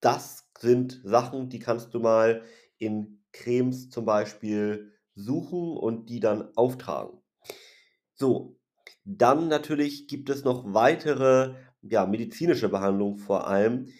Das 0.00 0.46
sind 0.58 1.00
Sachen, 1.04 1.48
die 1.48 1.58
kannst 1.58 1.94
du 1.94 2.00
mal 2.00 2.42
in 2.78 3.22
Cremes 3.32 3.90
zum 3.90 4.04
Beispiel 4.04 4.92
suchen 5.14 5.76
und 5.76 6.10
die 6.10 6.20
dann 6.20 6.54
auftragen. 6.56 7.20
So, 8.14 8.58
dann 9.04 9.48
natürlich 9.48 10.06
gibt 10.08 10.30
es 10.30 10.44
noch 10.44 10.74
weitere, 10.74 11.54
ja, 11.82 12.06
medizinische 12.06 12.68
Behandlungen 12.68 13.18
vor 13.18 13.46
allem. 13.46 13.92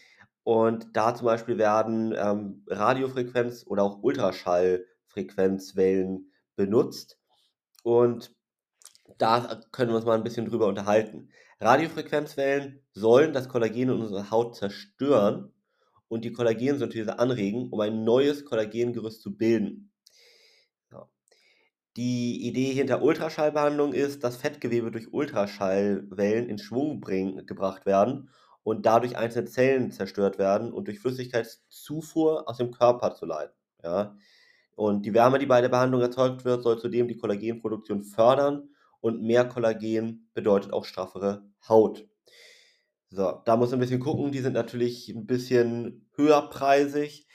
Und 0.42 0.96
da 0.96 1.14
zum 1.14 1.26
Beispiel 1.26 1.58
werden 1.58 2.14
ähm, 2.16 2.64
Radiofrequenz 2.68 3.64
oder 3.66 3.82
auch 3.82 4.02
Ultraschallfrequenzwellen 4.02 6.32
benutzt. 6.54 7.18
Und 7.82 8.34
da 9.18 9.60
können 9.72 9.90
wir 9.90 9.96
uns 9.96 10.04
mal 10.04 10.16
ein 10.16 10.24
bisschen 10.24 10.46
drüber 10.46 10.66
unterhalten. 10.66 11.30
Radiofrequenzwellen 11.60 12.82
sollen 12.92 13.32
das 13.32 13.48
Kollagen 13.48 13.82
in 13.82 13.90
unserer 13.90 14.30
Haut 14.30 14.56
zerstören 14.56 15.52
und 16.08 16.24
die 16.24 16.32
Kollagensynthese 16.32 17.18
anregen, 17.18 17.68
um 17.70 17.80
ein 17.80 18.04
neues 18.04 18.44
Kollagengerüst 18.44 19.22
zu 19.22 19.36
bilden. 19.36 19.90
Die 21.96 22.46
Idee 22.46 22.74
hinter 22.74 23.00
Ultraschallbehandlung 23.00 23.94
ist, 23.94 24.22
dass 24.22 24.36
Fettgewebe 24.36 24.90
durch 24.90 25.14
Ultraschallwellen 25.14 26.46
in 26.46 26.58
Schwung 26.58 27.00
bring, 27.00 27.46
gebracht 27.46 27.86
werden 27.86 28.28
und 28.62 28.84
dadurch 28.84 29.16
einzelne 29.16 29.46
Zellen 29.46 29.90
zerstört 29.92 30.38
werden 30.38 30.74
und 30.74 30.88
durch 30.88 30.98
Flüssigkeitszufuhr 31.00 32.50
aus 32.50 32.58
dem 32.58 32.70
Körper 32.70 33.14
zu 33.14 33.24
leiten. 33.24 33.54
Ja? 33.82 34.14
Und 34.74 35.06
die 35.06 35.14
Wärme, 35.14 35.38
die 35.38 35.46
bei 35.46 35.62
der 35.62 35.70
Behandlung 35.70 36.02
erzeugt 36.02 36.44
wird, 36.44 36.62
soll 36.62 36.78
zudem 36.78 37.08
die 37.08 37.16
Kollagenproduktion 37.16 38.04
fördern 38.04 38.68
und 39.00 39.22
mehr 39.22 39.48
Kollagen 39.48 40.28
bedeutet 40.34 40.74
auch 40.74 40.84
straffere 40.84 41.48
Haut. 41.66 42.06
So, 43.16 43.40
da 43.46 43.56
muss 43.56 43.70
man 43.70 43.78
ein 43.78 43.80
bisschen 43.80 44.00
gucken. 44.00 44.30
Die 44.30 44.40
sind 44.40 44.52
natürlich 44.52 45.08
ein 45.08 45.26
bisschen 45.26 46.06
höherpreisig 46.16 47.26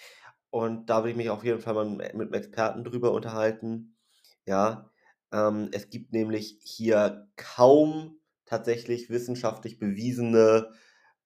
und 0.52 0.89
da 0.91 0.98
würde 1.00 1.10
ich 1.12 1.15
mich 1.17 1.32
auf 1.32 1.44
jeden 1.44 1.60
Fall 1.60 1.74
mal 1.74 1.86
mit 1.89 2.12
einem 2.13 2.34
Experten 2.34 2.84
drüber 2.84 3.12
unterhalten. 3.13 3.98
Ja, 4.46 4.91
ähm, 5.32 5.70
es 5.72 5.89
gibt 5.89 6.13
nämlich 6.13 6.60
hier 6.63 7.30
kaum 7.36 8.20
tatsächlich 8.46 9.10
wissenschaftlich 9.10 9.80
bewiesene 9.80 10.70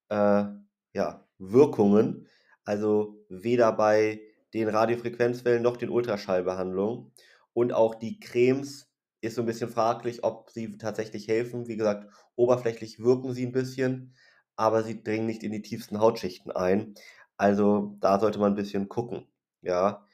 äh, 0.09 0.45
ja, 0.93 1.27
Wirkungen. 1.37 2.27
Also 2.63 3.25
weder 3.29 3.73
bei 3.73 4.21
den 4.53 4.69
Radiofrequenzwellen 4.69 5.63
noch 5.63 5.77
den 5.77 5.89
Ultraschallbehandlungen. 5.89 7.11
Und 7.53 7.73
auch 7.73 7.95
die 7.95 8.19
Cremes 8.21 8.89
ist 9.21 9.35
so 9.35 9.41
ein 9.41 9.47
bisschen 9.47 9.69
fraglich, 9.69 10.23
ob 10.23 10.49
sie 10.49 10.77
tatsächlich 10.77 11.27
helfen. 11.27 11.67
Wie 11.67 11.77
gesagt, 11.77 12.09
oberflächlich 12.35 12.99
wirken 12.99 13.33
sie 13.33 13.45
ein 13.45 13.51
bisschen, 13.51 14.15
aber 14.57 14.83
sie 14.83 15.03
dringen 15.03 15.25
nicht 15.27 15.43
in 15.43 15.51
die 15.51 15.61
tiefsten 15.61 15.99
Hautschichten 15.99 16.51
ein. 16.51 16.95
Also 17.37 17.97
da 17.99 18.19
sollte 18.19 18.39
man 18.39 18.53
ein 18.53 18.55
bisschen 18.55 18.89
gucken. 18.89 19.27
Ja. 19.61 20.05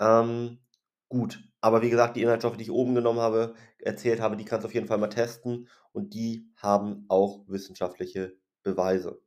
Ähm, 0.00 0.60
gut. 1.08 1.42
Aber 1.60 1.82
wie 1.82 1.90
gesagt, 1.90 2.16
die 2.16 2.22
Inhaltsstoffe, 2.22 2.56
die 2.56 2.64
ich 2.64 2.70
oben 2.70 2.94
genommen 2.94 3.20
habe, 3.20 3.54
erzählt 3.80 4.20
habe, 4.20 4.36
die 4.36 4.44
kannst 4.44 4.64
du 4.64 4.68
auf 4.68 4.74
jeden 4.74 4.88
Fall 4.88 4.98
mal 4.98 5.08
testen 5.08 5.68
und 5.92 6.14
die 6.14 6.50
haben 6.56 7.06
auch 7.08 7.44
wissenschaftliche 7.48 8.36
Beweise. 8.62 9.20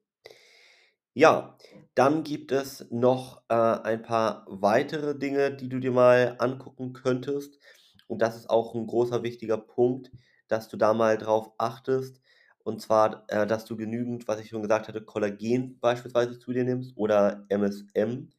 Ja, 1.14 1.58
dann 1.96 2.24
gibt 2.24 2.52
es 2.52 2.86
noch 2.90 3.44
äh, 3.50 3.54
ein 3.54 4.02
paar 4.02 4.46
weitere 4.48 5.18
Dinge, 5.18 5.54
die 5.56 5.68
du 5.70 5.80
dir 5.80 5.92
mal 5.92 6.36
angucken 6.40 6.94
könntest. 6.94 7.60
Und 8.08 8.22
das 8.22 8.36
ist 8.38 8.50
auch 8.50 8.76
ein 8.76 8.88
großer 8.88 9.24
wichtiger 9.24 9.58
Punkt, 9.58 10.12
dass 10.48 10.70
du 10.70 10.78
da 10.78 10.94
mal 10.94 11.18
drauf 11.18 11.52
achtest. 11.58 12.22
Und 12.64 12.82
zwar, 12.82 13.26
äh, 13.30 13.48
dass 13.48 13.66
du 13.66 13.76
genügend, 13.78 14.28
was 14.28 14.40
ich 14.40 14.50
schon 14.50 14.62
gesagt 14.62 14.88
hatte, 14.88 15.02
Kollagen 15.04 15.80
beispielsweise 15.80 16.40
zu 16.40 16.52
dir 16.54 16.64
nimmst 16.64 16.96
oder 16.98 17.46
MSM. 17.50 18.30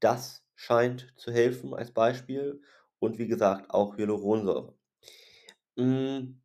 Das 0.00 0.44
scheint 0.54 1.12
zu 1.16 1.32
helfen 1.32 1.74
als 1.74 1.92
Beispiel 1.92 2.62
und 2.98 3.18
wie 3.18 3.26
gesagt 3.28 3.70
auch 3.70 3.96
Hyaluronsäure. 3.96 4.74
Hm. 5.76 6.42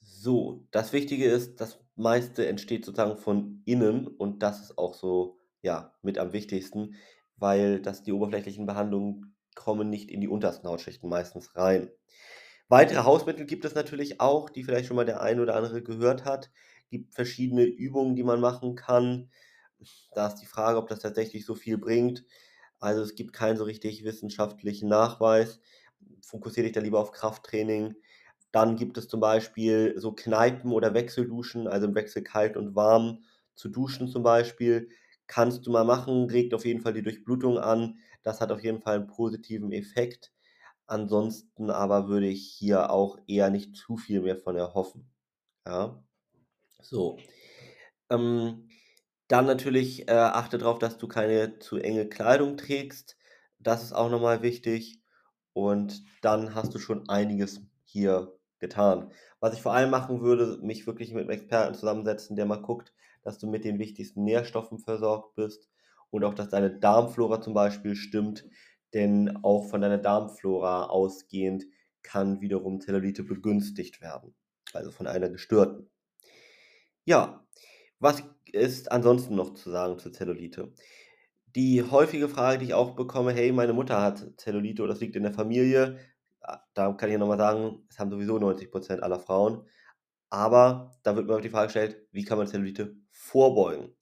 So, 0.00 0.66
das 0.70 0.92
Wichtige 0.92 1.26
ist, 1.30 1.60
das 1.60 1.78
meiste 1.96 2.46
entsteht 2.46 2.84
sozusagen 2.84 3.16
von 3.16 3.62
innen 3.64 4.06
und 4.06 4.42
das 4.42 4.60
ist 4.60 4.78
auch 4.78 4.94
so, 4.94 5.38
ja, 5.62 5.94
mit 6.02 6.18
am 6.18 6.32
wichtigsten, 6.32 6.94
weil 7.36 7.80
das 7.80 8.02
die 8.02 8.12
oberflächlichen 8.12 8.66
Behandlungen 8.66 9.36
kommen 9.54 9.90
nicht 9.90 10.10
in 10.10 10.20
die 10.20 10.28
untersten 10.28 10.68
Hautschichten 10.68 11.08
meistens 11.08 11.56
rein. 11.56 11.90
Weitere 12.68 13.02
Hausmittel 13.04 13.46
gibt 13.46 13.64
es 13.66 13.74
natürlich 13.74 14.20
auch, 14.20 14.48
die 14.50 14.64
vielleicht 14.64 14.86
schon 14.86 14.96
mal 14.96 15.04
der 15.06 15.20
ein 15.22 15.40
oder 15.40 15.54
andere 15.56 15.82
gehört 15.82 16.24
hat. 16.24 16.50
Gibt 16.90 17.14
verschiedene 17.14 17.64
Übungen, 17.64 18.16
die 18.16 18.22
man 18.22 18.40
machen 18.40 18.74
kann. 18.74 19.30
Da 20.14 20.26
ist 20.28 20.36
die 20.36 20.46
Frage, 20.46 20.78
ob 20.78 20.88
das 20.88 21.00
tatsächlich 21.00 21.44
so 21.46 21.54
viel 21.54 21.78
bringt. 21.78 22.24
Also 22.80 23.02
es 23.02 23.14
gibt 23.14 23.32
keinen 23.32 23.56
so 23.56 23.64
richtig 23.64 24.04
wissenschaftlichen 24.04 24.88
Nachweis. 24.88 25.60
Fokussiere 26.22 26.66
dich 26.66 26.74
da 26.74 26.80
lieber 26.80 27.00
auf 27.00 27.12
Krafttraining. 27.12 27.96
Dann 28.52 28.76
gibt 28.76 28.98
es 28.98 29.08
zum 29.08 29.20
Beispiel 29.20 29.94
so 29.98 30.12
Kneipen 30.12 30.72
oder 30.72 30.94
Wechselduschen, 30.94 31.68
also 31.68 31.86
im 31.88 31.94
Wechsel 31.94 32.22
kalt 32.22 32.56
und 32.56 32.74
warm 32.74 33.24
zu 33.54 33.68
duschen 33.68 34.08
zum 34.08 34.22
Beispiel. 34.22 34.90
Kannst 35.26 35.66
du 35.66 35.70
mal 35.72 35.84
machen, 35.84 36.26
regt 36.30 36.54
auf 36.54 36.64
jeden 36.64 36.80
Fall 36.80 36.94
die 36.94 37.02
Durchblutung 37.02 37.58
an. 37.58 37.98
Das 38.22 38.40
hat 38.40 38.52
auf 38.52 38.62
jeden 38.64 38.80
Fall 38.80 38.96
einen 38.96 39.06
positiven 39.08 39.72
Effekt. 39.72 40.32
Ansonsten 40.88 41.70
aber 41.70 42.08
würde 42.08 42.28
ich 42.28 42.50
hier 42.50 42.90
auch 42.90 43.18
eher 43.26 43.50
nicht 43.50 43.76
zu 43.76 43.98
viel 43.98 44.22
mehr 44.22 44.38
von 44.38 44.56
erhoffen. 44.56 45.10
Ja. 45.66 46.02
So. 46.80 47.18
Ähm, 48.10 48.68
dann 49.28 49.44
natürlich 49.44 50.08
äh, 50.08 50.12
achte 50.12 50.56
darauf, 50.56 50.78
dass 50.78 50.96
du 50.96 51.06
keine 51.06 51.58
zu 51.58 51.76
enge 51.76 52.08
Kleidung 52.08 52.56
trägst. 52.56 53.18
Das 53.58 53.82
ist 53.82 53.92
auch 53.92 54.10
nochmal 54.10 54.42
wichtig. 54.42 55.02
Und 55.52 56.02
dann 56.22 56.54
hast 56.54 56.74
du 56.74 56.78
schon 56.78 57.08
einiges 57.10 57.60
hier 57.84 58.38
getan. 58.58 59.12
Was 59.40 59.54
ich 59.54 59.60
vor 59.60 59.74
allem 59.74 59.90
machen 59.90 60.22
würde, 60.22 60.58
mich 60.62 60.86
wirklich 60.86 61.12
mit 61.12 61.22
einem 61.22 61.30
Experten 61.30 61.74
zusammensetzen, 61.74 62.34
der 62.34 62.46
mal 62.46 62.62
guckt, 62.62 62.94
dass 63.22 63.38
du 63.38 63.46
mit 63.46 63.64
den 63.64 63.78
wichtigsten 63.78 64.24
Nährstoffen 64.24 64.78
versorgt 64.78 65.34
bist 65.34 65.68
und 66.10 66.24
auch, 66.24 66.34
dass 66.34 66.48
deine 66.48 66.70
Darmflora 66.70 67.42
zum 67.42 67.52
Beispiel 67.52 67.94
stimmt. 67.94 68.46
Denn 68.94 69.38
auch 69.42 69.68
von 69.68 69.80
deiner 69.80 69.98
Darmflora 69.98 70.86
ausgehend 70.86 71.66
kann 72.02 72.40
wiederum 72.40 72.80
Zellulite 72.80 73.22
begünstigt 73.24 74.00
werden. 74.00 74.34
Also 74.72 74.90
von 74.92 75.06
einer 75.06 75.30
gestörten. 75.30 75.90
Ja, 77.04 77.46
was 78.00 78.22
ist 78.52 78.92
ansonsten 78.92 79.34
noch 79.34 79.54
zu 79.54 79.70
sagen 79.70 79.98
zur 79.98 80.12
Zellulite? 80.12 80.72
Die 81.56 81.82
häufige 81.82 82.28
Frage, 82.28 82.58
die 82.58 82.66
ich 82.66 82.74
auch 82.74 82.96
bekomme: 82.96 83.32
„Hey, 83.32 83.52
meine 83.52 83.72
Mutter 83.74 84.00
hat 84.02 84.24
Zellulite 84.38 84.82
oder 84.82 84.92
das 84.94 85.00
liegt 85.00 85.16
in 85.16 85.22
der 85.24 85.32
Familie.“ 85.34 85.98
A 86.42 86.60
da 86.74 86.92
kann 86.94 87.08
ich 87.10 87.14
ja 87.14 87.18
noch 87.18 87.28
mal 87.28 87.38
sagen, 87.38 87.84
das 87.88 87.98
haben 87.98 88.10
sowieso 88.10 88.38
90% 88.38 89.02
aller 89.02 89.20
Frauen. 89.20 89.66
Aber 90.30 90.92
da 91.04 91.16
wird 91.16 91.26
mir 91.28 91.36
auch 91.36 91.42
die 91.42 91.50
Frage 91.50 91.66
gestellt: 91.68 92.06
„Wie 92.12 92.24
kann 92.24 92.38
man 92.38 92.48
Zellulite 92.48 92.96
vorbeugen?“ 93.12 93.96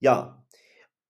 Ja, 0.00 0.37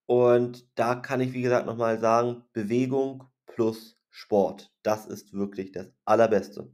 und 0.09 0.67
da 0.75 0.95
kann 0.95 1.21
ich, 1.21 1.35
wie 1.35 1.43
gesagt, 1.43 1.67
noch 1.67 1.77
mal 1.77 2.01
sagen, 2.01 2.43
Bewegung 2.55 3.25
plus 3.45 4.01
Sport, 4.09 4.73
das 4.83 5.05
ist 5.05 5.35
wirklich 5.35 5.71
das 5.71 5.93
Allerbeste. 6.07 6.73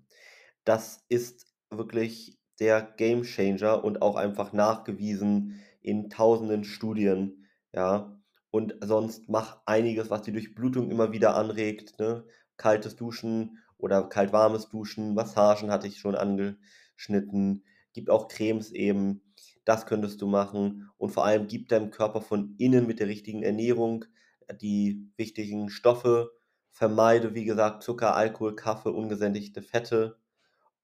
Das 0.64 1.04
ist 1.08 1.52
wirklich 1.68 2.38
der 2.60 2.80
Gamechanger 2.80 3.82
und 3.82 4.02
auch 4.02 4.14
einfach 4.14 4.52
nachgewiesen 4.52 5.60
in 5.80 6.10
tausenden 6.10 6.62
Studien, 6.62 7.48
ja. 7.72 8.20
Und 8.52 8.76
sonst 8.84 9.28
mach 9.28 9.62
einiges, 9.66 10.10
was 10.10 10.22
die 10.22 10.32
Durchblutung 10.32 10.92
immer 10.92 11.10
wieder 11.10 11.34
anregt, 11.34 11.98
ne? 11.98 12.24
Kaltes 12.56 12.94
Duschen 12.94 13.58
oder 13.78 14.08
kalt-warmes 14.08 14.68
Duschen, 14.68 15.14
Massagen 15.14 15.72
hatte 15.72 15.88
ich 15.88 15.98
schon 15.98 16.14
angeschnitten. 16.14 17.64
Gibt 17.94 18.10
auch 18.10 18.28
Cremes 18.28 18.70
eben, 18.70 19.23
das 19.64 19.86
könntest 19.86 20.20
du 20.22 20.26
machen 20.26 20.90
und 20.98 21.10
vor 21.10 21.24
allem 21.24 21.46
gib 21.46 21.68
deinem 21.68 21.90
Körper 21.90 22.20
von 22.20 22.54
innen 22.58 22.86
mit 22.86 23.00
der 23.00 23.08
richtigen 23.08 23.42
Ernährung 23.42 24.04
äh, 24.46 24.54
die 24.56 25.10
wichtigen 25.16 25.70
Stoffe. 25.70 26.32
Vermeide, 26.70 27.34
wie 27.34 27.44
gesagt, 27.44 27.82
Zucker, 27.82 28.16
Alkohol, 28.16 28.56
Kaffee, 28.56 28.90
ungesättigte 28.90 29.62
Fette 29.62 30.18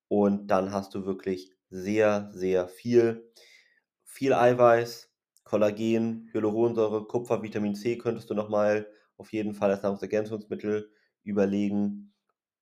und 0.08 0.48
dann 0.48 0.72
hast 0.72 0.94
du 0.94 1.04
wirklich 1.04 1.52
sehr, 1.70 2.30
sehr 2.32 2.68
viel. 2.68 3.32
Viel 4.04 4.34
Eiweiß, 4.34 5.10
Kollagen, 5.44 6.28
Hyaluronsäure, 6.32 7.06
Kupfer, 7.06 7.42
Vitamin 7.42 7.74
C 7.74 7.98
könntest 7.98 8.30
du 8.30 8.34
noch 8.34 8.48
mal 8.48 8.88
auf 9.16 9.32
jeden 9.32 9.54
Fall 9.54 9.70
als 9.70 9.82
Nahrungsergänzungsmittel 9.82 10.90
überlegen 11.22 12.12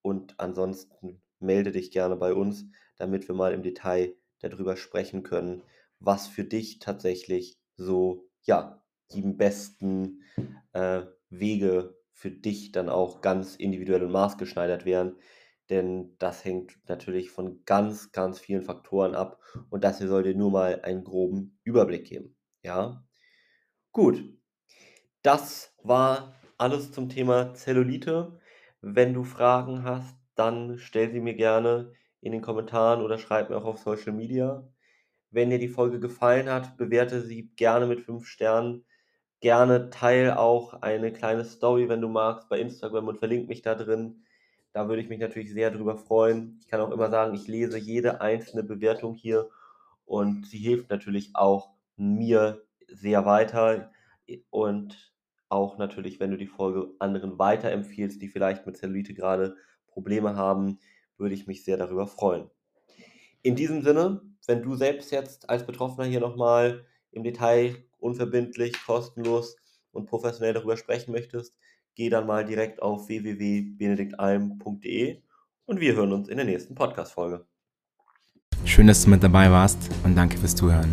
und 0.02 0.38
ansonsten 0.38 1.22
melde 1.38 1.72
dich 1.72 1.90
gerne 1.90 2.16
bei 2.16 2.34
uns, 2.34 2.66
damit 2.96 3.28
wir 3.28 3.34
mal 3.34 3.52
im 3.52 3.62
Detail 3.62 4.14
darüber 4.40 4.76
sprechen 4.76 5.22
können, 5.22 5.62
was 6.00 6.28
für 6.28 6.44
dich 6.44 6.78
tatsächlich 6.78 7.58
so, 7.76 8.28
ja, 8.42 8.82
die 9.12 9.22
besten, 9.22 10.22
äh, 10.72 11.02
Wege 11.30 11.96
für 12.12 12.30
dich 12.30 12.72
dann 12.72 12.88
auch 12.88 13.20
ganz 13.20 13.56
individuell 13.56 14.02
und 14.04 14.12
maßgeschneidert 14.12 14.84
wären, 14.84 15.16
denn 15.70 16.16
das 16.18 16.44
hängt 16.44 16.78
natürlich 16.88 17.30
von 17.30 17.64
ganz, 17.64 18.12
ganz 18.12 18.38
vielen 18.40 18.62
Faktoren 18.62 19.14
ab 19.14 19.40
und 19.70 19.84
das 19.84 19.98
hier 19.98 20.08
soll 20.08 20.22
dir 20.22 20.34
nur 20.34 20.50
mal 20.50 20.80
einen 20.82 21.04
groben 21.04 21.58
Überblick 21.64 22.06
geben, 22.06 22.36
ja? 22.62 23.04
Gut, 23.92 24.22
das 25.22 25.74
war 25.82 26.34
alles 26.58 26.92
zum 26.92 27.08
Thema 27.08 27.54
Zellulite. 27.54 28.40
Wenn 28.80 29.14
du 29.14 29.24
Fragen 29.24 29.84
hast, 29.84 30.16
dann 30.34 30.78
stell 30.78 31.10
sie 31.12 31.20
mir 31.20 31.34
gerne 31.34 31.92
in 32.20 32.32
den 32.32 32.42
Kommentaren 32.42 33.02
oder 33.02 33.18
schreib 33.18 33.50
mir 33.50 33.56
auch 33.56 33.64
auf 33.64 33.78
Social 33.78 34.12
Media. 34.12 34.68
Wenn 35.30 35.50
dir 35.50 35.58
die 35.58 35.68
Folge 35.68 36.00
gefallen 36.00 36.48
hat, 36.48 36.76
bewerte 36.76 37.20
sie 37.20 37.50
gerne 37.56 37.86
mit 37.86 38.00
5 38.00 38.26
Sternen. 38.26 38.84
Gerne 39.40 39.90
teile 39.90 40.38
auch 40.38 40.74
eine 40.82 41.12
kleine 41.12 41.44
Story, 41.44 41.88
wenn 41.88 42.00
du 42.00 42.08
magst, 42.08 42.48
bei 42.48 42.58
Instagram 42.58 43.08
und 43.08 43.18
verlinke 43.18 43.46
mich 43.46 43.62
da 43.62 43.74
drin. 43.74 44.24
Da 44.72 44.88
würde 44.88 45.02
ich 45.02 45.08
mich 45.08 45.20
natürlich 45.20 45.52
sehr 45.52 45.70
drüber 45.70 45.96
freuen. 45.96 46.58
Ich 46.60 46.68
kann 46.68 46.80
auch 46.80 46.90
immer 46.90 47.10
sagen, 47.10 47.34
ich 47.34 47.46
lese 47.46 47.78
jede 47.78 48.20
einzelne 48.20 48.64
Bewertung 48.64 49.14
hier 49.14 49.48
und 50.04 50.46
sie 50.46 50.58
hilft 50.58 50.90
natürlich 50.90 51.30
auch 51.34 51.70
mir 51.96 52.62
sehr 52.88 53.24
weiter 53.26 53.92
und 54.50 55.12
auch 55.48 55.78
natürlich, 55.78 56.20
wenn 56.20 56.30
du 56.30 56.36
die 56.36 56.46
Folge 56.46 56.88
anderen 56.98 57.38
weiterempfiehlst, 57.38 58.20
die 58.20 58.28
vielleicht 58.28 58.66
mit 58.66 58.76
Zellulite 58.76 59.14
gerade 59.14 59.56
Probleme 59.86 60.36
haben, 60.36 60.78
würde 61.16 61.34
ich 61.34 61.46
mich 61.46 61.64
sehr 61.64 61.76
darüber 61.76 62.06
freuen. 62.06 62.50
In 63.42 63.56
diesem 63.56 63.82
Sinne, 63.82 64.20
wenn 64.48 64.62
du 64.62 64.74
selbst 64.74 65.12
jetzt 65.12 65.48
als 65.48 65.64
Betroffener 65.64 66.08
hier 66.08 66.18
nochmal 66.20 66.84
im 67.12 67.22
Detail 67.22 67.76
unverbindlich, 67.98 68.72
kostenlos 68.84 69.54
und 69.92 70.06
professionell 70.06 70.54
darüber 70.54 70.78
sprechen 70.78 71.12
möchtest, 71.12 71.54
geh 71.94 72.08
dann 72.08 72.26
mal 72.26 72.44
direkt 72.44 72.82
auf 72.82 73.06
www.benediktalm.de 73.08 75.22
und 75.66 75.80
wir 75.80 75.94
hören 75.94 76.12
uns 76.12 76.28
in 76.28 76.38
der 76.38 76.46
nächsten 76.46 76.74
Podcast-Folge. 76.74 77.46
Schön, 78.64 78.86
dass 78.86 79.04
du 79.04 79.10
mit 79.10 79.22
dabei 79.22 79.50
warst 79.50 79.90
und 80.02 80.16
danke 80.16 80.38
fürs 80.38 80.56
Zuhören. 80.56 80.90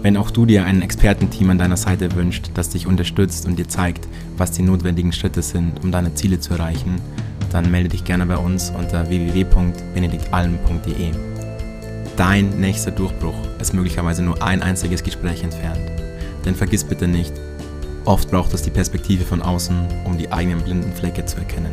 Wenn 0.00 0.16
auch 0.16 0.30
du 0.30 0.46
dir 0.46 0.64
ein 0.64 0.80
Expertenteam 0.80 1.50
an 1.50 1.58
deiner 1.58 1.76
Seite 1.76 2.14
wünscht, 2.14 2.52
das 2.54 2.70
dich 2.70 2.86
unterstützt 2.86 3.46
und 3.46 3.58
dir 3.58 3.66
zeigt, 3.66 4.06
was 4.36 4.52
die 4.52 4.62
notwendigen 4.62 5.12
Schritte 5.12 5.42
sind, 5.42 5.82
um 5.82 5.90
deine 5.90 6.14
Ziele 6.14 6.38
zu 6.38 6.54
erreichen, 6.54 7.00
dann 7.50 7.72
melde 7.72 7.88
dich 7.88 8.04
gerne 8.04 8.26
bei 8.26 8.36
uns 8.36 8.70
unter 8.70 9.08
www.benediktalm.de. 9.08 11.27
Dein 12.18 12.60
nächster 12.60 12.90
Durchbruch 12.90 13.36
ist 13.58 13.72
möglicherweise 13.72 14.22
nur 14.22 14.42
ein 14.42 14.62
einziges 14.62 15.02
Gespräch 15.02 15.42
entfernt. 15.42 15.80
Denn 16.44 16.54
vergiss 16.54 16.84
bitte 16.84 17.08
nicht, 17.08 17.32
Oft 18.08 18.30
braucht 18.30 18.54
es 18.54 18.62
die 18.62 18.70
Perspektive 18.70 19.26
von 19.26 19.42
außen, 19.42 19.86
um 20.06 20.16
die 20.16 20.32
eigenen 20.32 20.62
blinden 20.62 20.94
Flecke 20.94 21.26
zu 21.26 21.36
erkennen. 21.36 21.72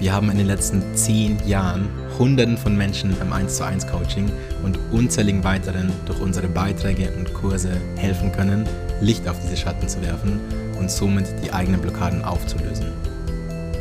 Wir 0.00 0.12
haben 0.12 0.28
in 0.28 0.38
den 0.38 0.48
letzten 0.48 0.82
zehn 0.96 1.38
Jahren 1.46 1.88
Hunderten 2.18 2.58
von 2.58 2.76
Menschen 2.76 3.16
im 3.20 3.32
1 3.32 3.58
zu 3.58 3.64
1 3.64 3.86
Coaching 3.86 4.28
und 4.64 4.76
unzähligen 4.90 5.44
weiteren 5.44 5.92
durch 6.06 6.20
unsere 6.20 6.48
Beiträge 6.48 7.12
und 7.16 7.32
Kurse 7.32 7.70
helfen 7.94 8.32
können, 8.32 8.68
Licht 9.00 9.28
auf 9.28 9.36
diese 9.40 9.56
Schatten 9.56 9.88
zu 9.88 10.02
werfen 10.02 10.40
und 10.80 10.90
somit 10.90 11.26
die 11.44 11.52
eigenen 11.52 11.80
Blockaden 11.80 12.24
aufzulösen. 12.24 12.86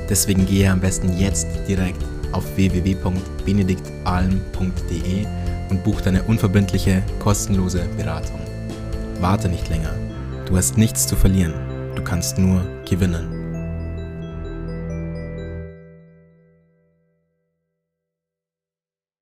Deswegen 0.07 0.45
gehe 0.45 0.69
am 0.69 0.81
besten 0.81 1.17
jetzt 1.17 1.47
direkt 1.67 2.05
auf 2.31 2.45
www.benediktalm.de 2.55 5.25
und 5.69 5.83
buch 5.83 6.01
deine 6.01 6.23
unverbindliche, 6.23 7.03
kostenlose 7.19 7.85
Beratung. 7.97 8.39
Warte 9.19 9.49
nicht 9.49 9.69
länger 9.69 9.93
Du 10.49 10.57
hast 10.57 10.79
nichts 10.79 11.05
zu 11.05 11.15
verlieren, 11.15 11.53
du 11.95 12.03
kannst 12.03 12.39
nur 12.39 12.63
gewinnen. 12.89 13.38